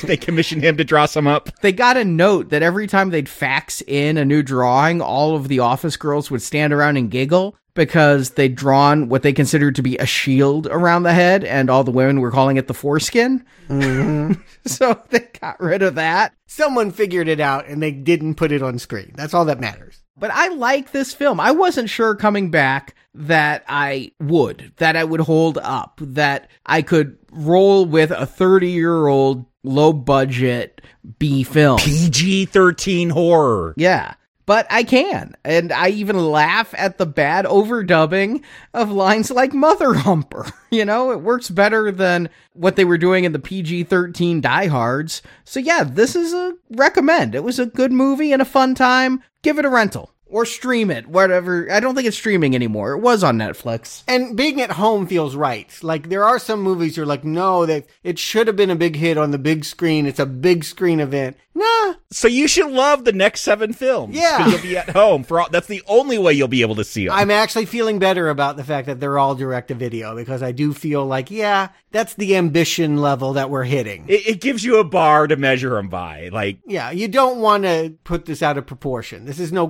[0.06, 1.50] they commissioned him to draw some up.
[1.62, 5.48] They got a note that every time they'd fax in a new drawing, all of
[5.48, 9.82] the office girls would stand around and giggle because they'd drawn what they considered to
[9.82, 13.44] be a shield around the head, and all the women were calling it the foreskin.
[13.68, 14.40] Mm-hmm.
[14.66, 16.34] so they got rid of that.
[16.46, 19.12] Someone figured it out and they didn't put it on screen.
[19.14, 20.02] That's all that matters.
[20.16, 21.38] But I like this film.
[21.38, 26.82] I wasn't sure coming back that I would, that I would hold up, that I
[26.82, 30.80] could roll with a 30 year old low budget
[31.18, 31.78] B film.
[31.78, 33.74] PG 13 horror.
[33.76, 34.14] Yeah.
[34.46, 35.34] But I can.
[35.44, 38.42] And I even laugh at the bad overdubbing
[38.72, 40.46] of lines like Mother Humper.
[40.68, 45.22] You know, it works better than what they were doing in the PG 13 diehards.
[45.44, 47.34] So, yeah, this is a recommend.
[47.34, 49.22] It was a good movie and a fun time.
[49.42, 51.70] Give it a rental or stream it, whatever.
[51.70, 52.92] I don't think it's streaming anymore.
[52.92, 54.02] It was on Netflix.
[54.08, 55.70] And being at home feels right.
[55.82, 58.96] Like there are some movies you're like, no, that it should have been a big
[58.96, 60.06] hit on the big screen.
[60.06, 61.36] It's a big screen event.
[61.54, 61.94] Nah.
[62.10, 64.14] So you should love the next seven films.
[64.14, 64.36] Yeah.
[64.38, 66.84] 'Cause you'll be at home for all, that's the only way you'll be able to
[66.84, 67.14] see them.
[67.16, 70.52] I'm actually feeling better about the fact that they're all direct to video because I
[70.52, 74.04] do feel like, yeah, that's the ambition level that we're hitting.
[74.06, 76.28] it, it gives you a bar to measure them by.
[76.30, 79.24] Like, Yeah, you don't want to put this out of proportion.
[79.24, 79.66] This is no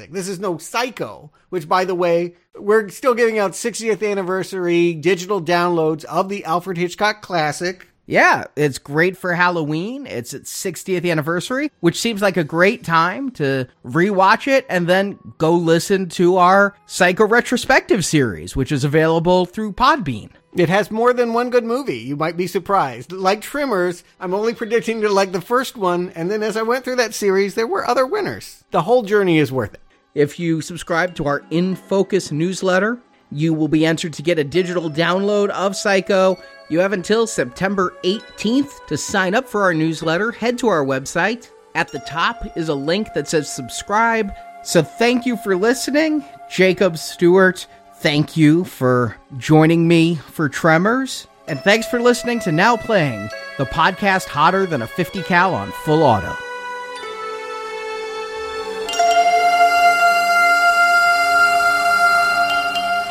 [0.00, 0.14] classic.
[0.14, 5.40] This is no Psycho, which, by the way, we're still giving out 60th anniversary digital
[5.40, 7.86] downloads of the Alfred Hitchcock classic.
[8.06, 10.04] Yeah, it's great for Halloween.
[10.06, 15.16] It's its 60th anniversary, which seems like a great time to rewatch it and then
[15.38, 20.30] go listen to our Psycho retrospective series, which is available through Podbean.
[20.56, 21.98] It has more than one good movie.
[21.98, 23.12] You might be surprised.
[23.12, 26.84] Like Tremors, I'm only predicting to like the first one, and then as I went
[26.84, 28.64] through that series, there were other winners.
[28.72, 29.80] The whole journey is worth it.
[30.14, 32.98] If you subscribe to our In Focus newsletter,
[33.30, 36.36] you will be entered to get a digital download of Psycho.
[36.68, 40.32] You have until September 18th to sign up for our newsletter.
[40.32, 41.50] Head to our website.
[41.76, 44.32] At the top is a link that says subscribe.
[44.64, 46.24] So thank you for listening.
[46.50, 47.66] Jacob Stewart,
[47.98, 51.28] thank you for joining me for Tremors.
[51.46, 53.28] And thanks for listening to Now Playing,
[53.58, 56.36] the podcast hotter than a 50 cal on full auto.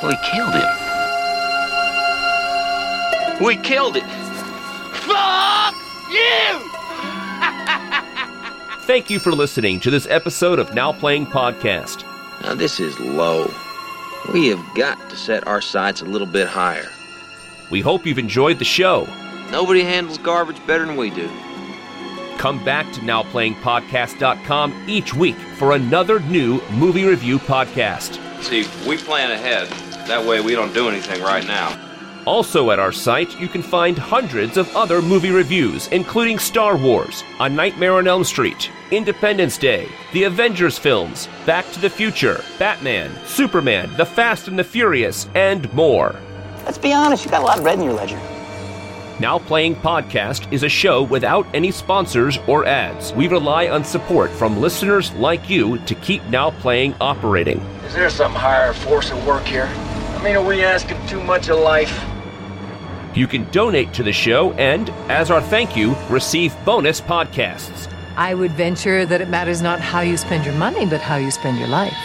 [0.02, 0.70] Well, he killed him.
[3.46, 4.04] We killed it.
[4.94, 5.76] Fuck
[6.12, 6.60] you!
[8.86, 12.04] Thank you for listening to this episode of Now Playing Podcast.
[12.44, 13.52] Now, this is low.
[14.34, 16.90] We have got to set our sights a little bit higher.
[17.70, 19.08] We hope you've enjoyed the show.
[19.52, 21.30] Nobody handles garbage better than we do.
[22.38, 28.18] Come back to NowPlayingPodcast.com each week for another new movie review podcast.
[28.42, 29.68] See, we plan ahead.
[30.10, 31.80] That way we don't do anything right now.
[32.26, 37.24] Also at our site, you can find hundreds of other movie reviews, including Star Wars,
[37.40, 43.12] A Nightmare on Elm Street, Independence Day, the Avengers films, Back to the Future, Batman,
[43.28, 46.20] Superman, The Fast and the Furious, and more.
[46.66, 48.20] Let's be honest, you got a lot of red in your ledger.
[49.20, 53.14] Now Playing Podcast is a show without any sponsors or ads.
[53.14, 57.60] We rely on support from listeners like you to keep Now Playing operating.
[57.86, 59.70] Is there some higher force at work here?
[60.20, 62.04] I mean, are we asking too much of life?
[63.16, 67.90] You can donate to the show and, as our thank you, receive bonus podcasts.
[68.18, 71.32] I would venture that it matters not how you spend your money, but how you
[71.32, 71.96] spend your life.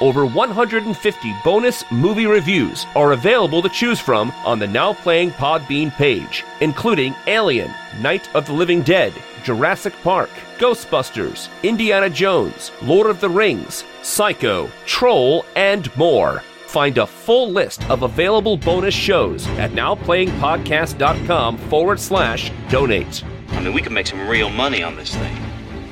[0.00, 5.90] Over 150 bonus movie reviews are available to choose from on the Now Playing Podbean
[5.90, 9.12] page, including Alien, Night of the Living Dead,
[9.42, 16.44] Jurassic Park, Ghostbusters, Indiana Jones, Lord of the Rings, Psycho, Troll, and more.
[16.76, 23.24] Find a full list of available bonus shows at nowplayingpodcast.com forward slash donate.
[23.48, 25.34] I mean, we could make some real money on this thing.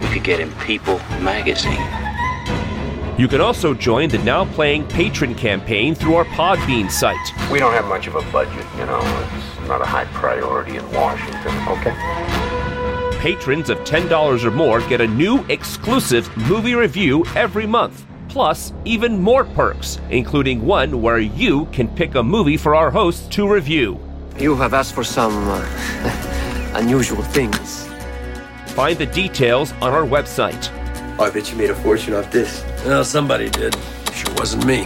[0.02, 1.81] We could get in People magazine.
[3.19, 7.51] You can also join the Now Playing patron campaign through our Podbean site.
[7.51, 9.01] We don't have much of a budget, you know.
[9.01, 11.97] It's not a high priority in Washington, okay?
[13.20, 18.05] Patrons of $10 or more get a new exclusive movie review every month.
[18.35, 23.28] Plus, even more perks, including one where you can pick a movie for our hosts
[23.28, 23.97] to review.
[24.40, 27.89] You have asked for some uh, unusual things.
[28.74, 30.69] Find the details on our website.
[31.16, 32.65] Oh, I bet you made a fortune off this.
[32.85, 33.77] Well, somebody did.
[34.12, 34.81] Sure wasn't me.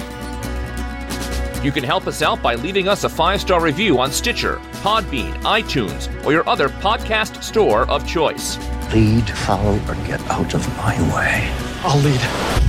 [1.65, 5.33] You can help us out by leaving us a five star review on Stitcher, Podbean,
[5.45, 8.59] iTunes, or your other podcast store of choice.
[8.93, 11.51] Lead, follow, or get out of my way.
[11.83, 12.69] I'll lead.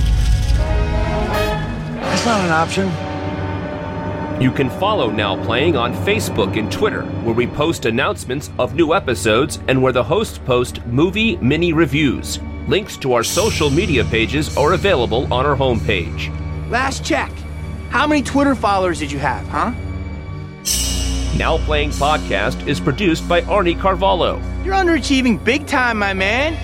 [2.20, 4.42] That's not an option.
[4.42, 8.92] You can follow Now Playing on Facebook and Twitter, where we post announcements of new
[8.92, 12.38] episodes and where the hosts post movie mini reviews.
[12.68, 16.28] Links to our social media pages are available on our homepage.
[16.68, 17.32] Last check.
[17.88, 19.72] How many Twitter followers did you have, huh?
[21.38, 24.36] Now Playing Podcast is produced by Arnie Carvalho.
[24.62, 26.54] You're underachieving big time, my man.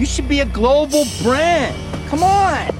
[0.00, 1.76] You should be a global brand.
[2.08, 2.75] Come on.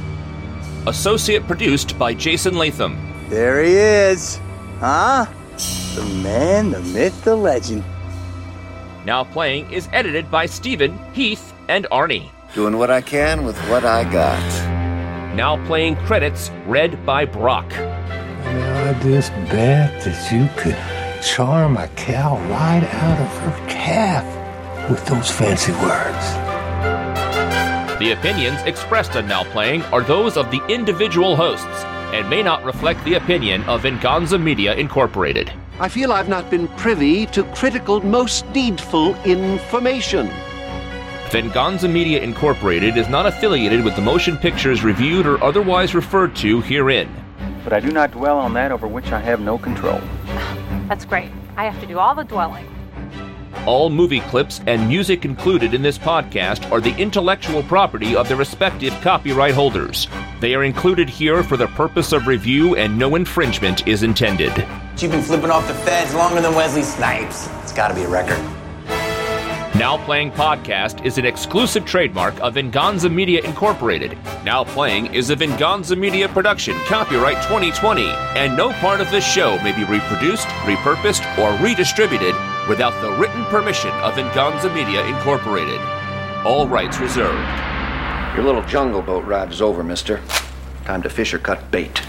[0.86, 2.96] Associate produced by Jason Latham.
[3.28, 4.38] There he is.
[4.78, 5.26] Huh?
[5.96, 7.82] The man, the myth, the legend.
[9.04, 12.30] Now Playing is edited by Stephen, Heath, and Arnie.
[12.54, 14.40] Doing what I can with what I got.
[15.34, 17.72] Now Playing credits read by Brock.
[17.76, 20.76] I just bet that you could
[21.20, 26.45] charm a cow right out of her calf with those fancy words.
[27.98, 31.82] The opinions expressed on Now Playing are those of the individual hosts
[32.12, 35.50] and may not reflect the opinion of Venganza Media Incorporated.
[35.80, 40.28] I feel I've not been privy to critical, most needful information.
[41.30, 46.60] Venganza Media Incorporated is not affiliated with the motion pictures reviewed or otherwise referred to
[46.60, 47.08] herein.
[47.64, 50.02] But I do not dwell on that over which I have no control.
[50.86, 51.30] That's great.
[51.56, 52.75] I have to do all the dwelling.
[53.66, 58.36] All movie clips and music included in this podcast are the intellectual property of their
[58.36, 60.06] respective copyright holders.
[60.40, 64.56] They are included here for the purpose of review and no infringement is intended.
[64.98, 67.48] You've been flipping off the feds longer than Wesley Snipes.
[67.64, 68.38] It's got to be a record.
[69.74, 74.16] Now Playing Podcast is an exclusive trademark of Venganza Media Incorporated.
[74.42, 78.06] Now Playing is a Venganza Media production, copyright 2020,
[78.36, 82.34] and no part of this show may be reproduced, repurposed, or redistributed
[82.70, 85.80] without the written permission of Venganza Media Incorporated.
[86.46, 87.46] All rights reserved.
[88.34, 90.22] Your little jungle boat ride is over, mister.
[90.86, 92.00] Time to fish or cut bait.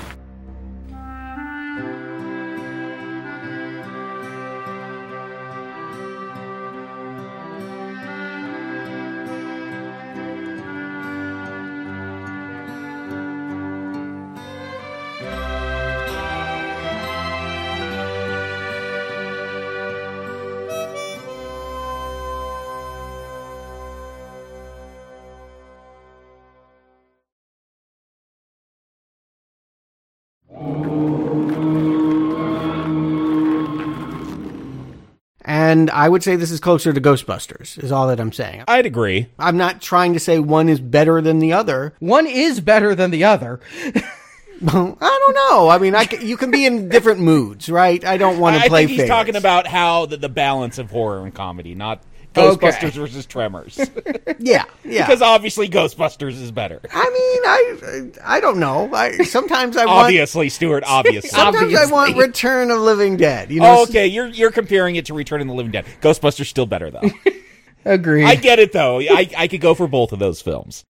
[35.88, 38.66] And I would say this is closer to Ghostbusters, is all that I'm saying.
[38.68, 39.28] I'd agree.
[39.40, 41.94] I'm not trying to say one is better than the other.
[42.00, 43.62] One is better than the other.
[43.86, 45.70] I don't know.
[45.70, 48.04] I mean, I c you can be in different moods, right?
[48.04, 49.18] I don't want to play think he's favorites.
[49.18, 52.02] talking about how the, the balance of horror and comedy, not
[52.38, 52.68] Okay.
[52.68, 53.80] Ghostbusters versus Tremors.
[54.40, 55.06] yeah, yeah.
[55.06, 56.82] Because obviously Ghostbusters is better.
[56.92, 58.94] I mean, I I don't know.
[58.94, 60.84] I sometimes I want obviously, Stuart.
[60.88, 61.30] Obviously.
[61.30, 63.52] sometimes I want Return of Living Dead.
[63.52, 64.08] You know, oh, okay.
[64.08, 65.86] You're you're comparing it to Return of the Living Dead.
[66.02, 67.10] Ghostbusters still better though.
[67.86, 68.24] Agree.
[68.24, 69.00] I get it though.
[69.00, 70.84] I I could go for both of those films.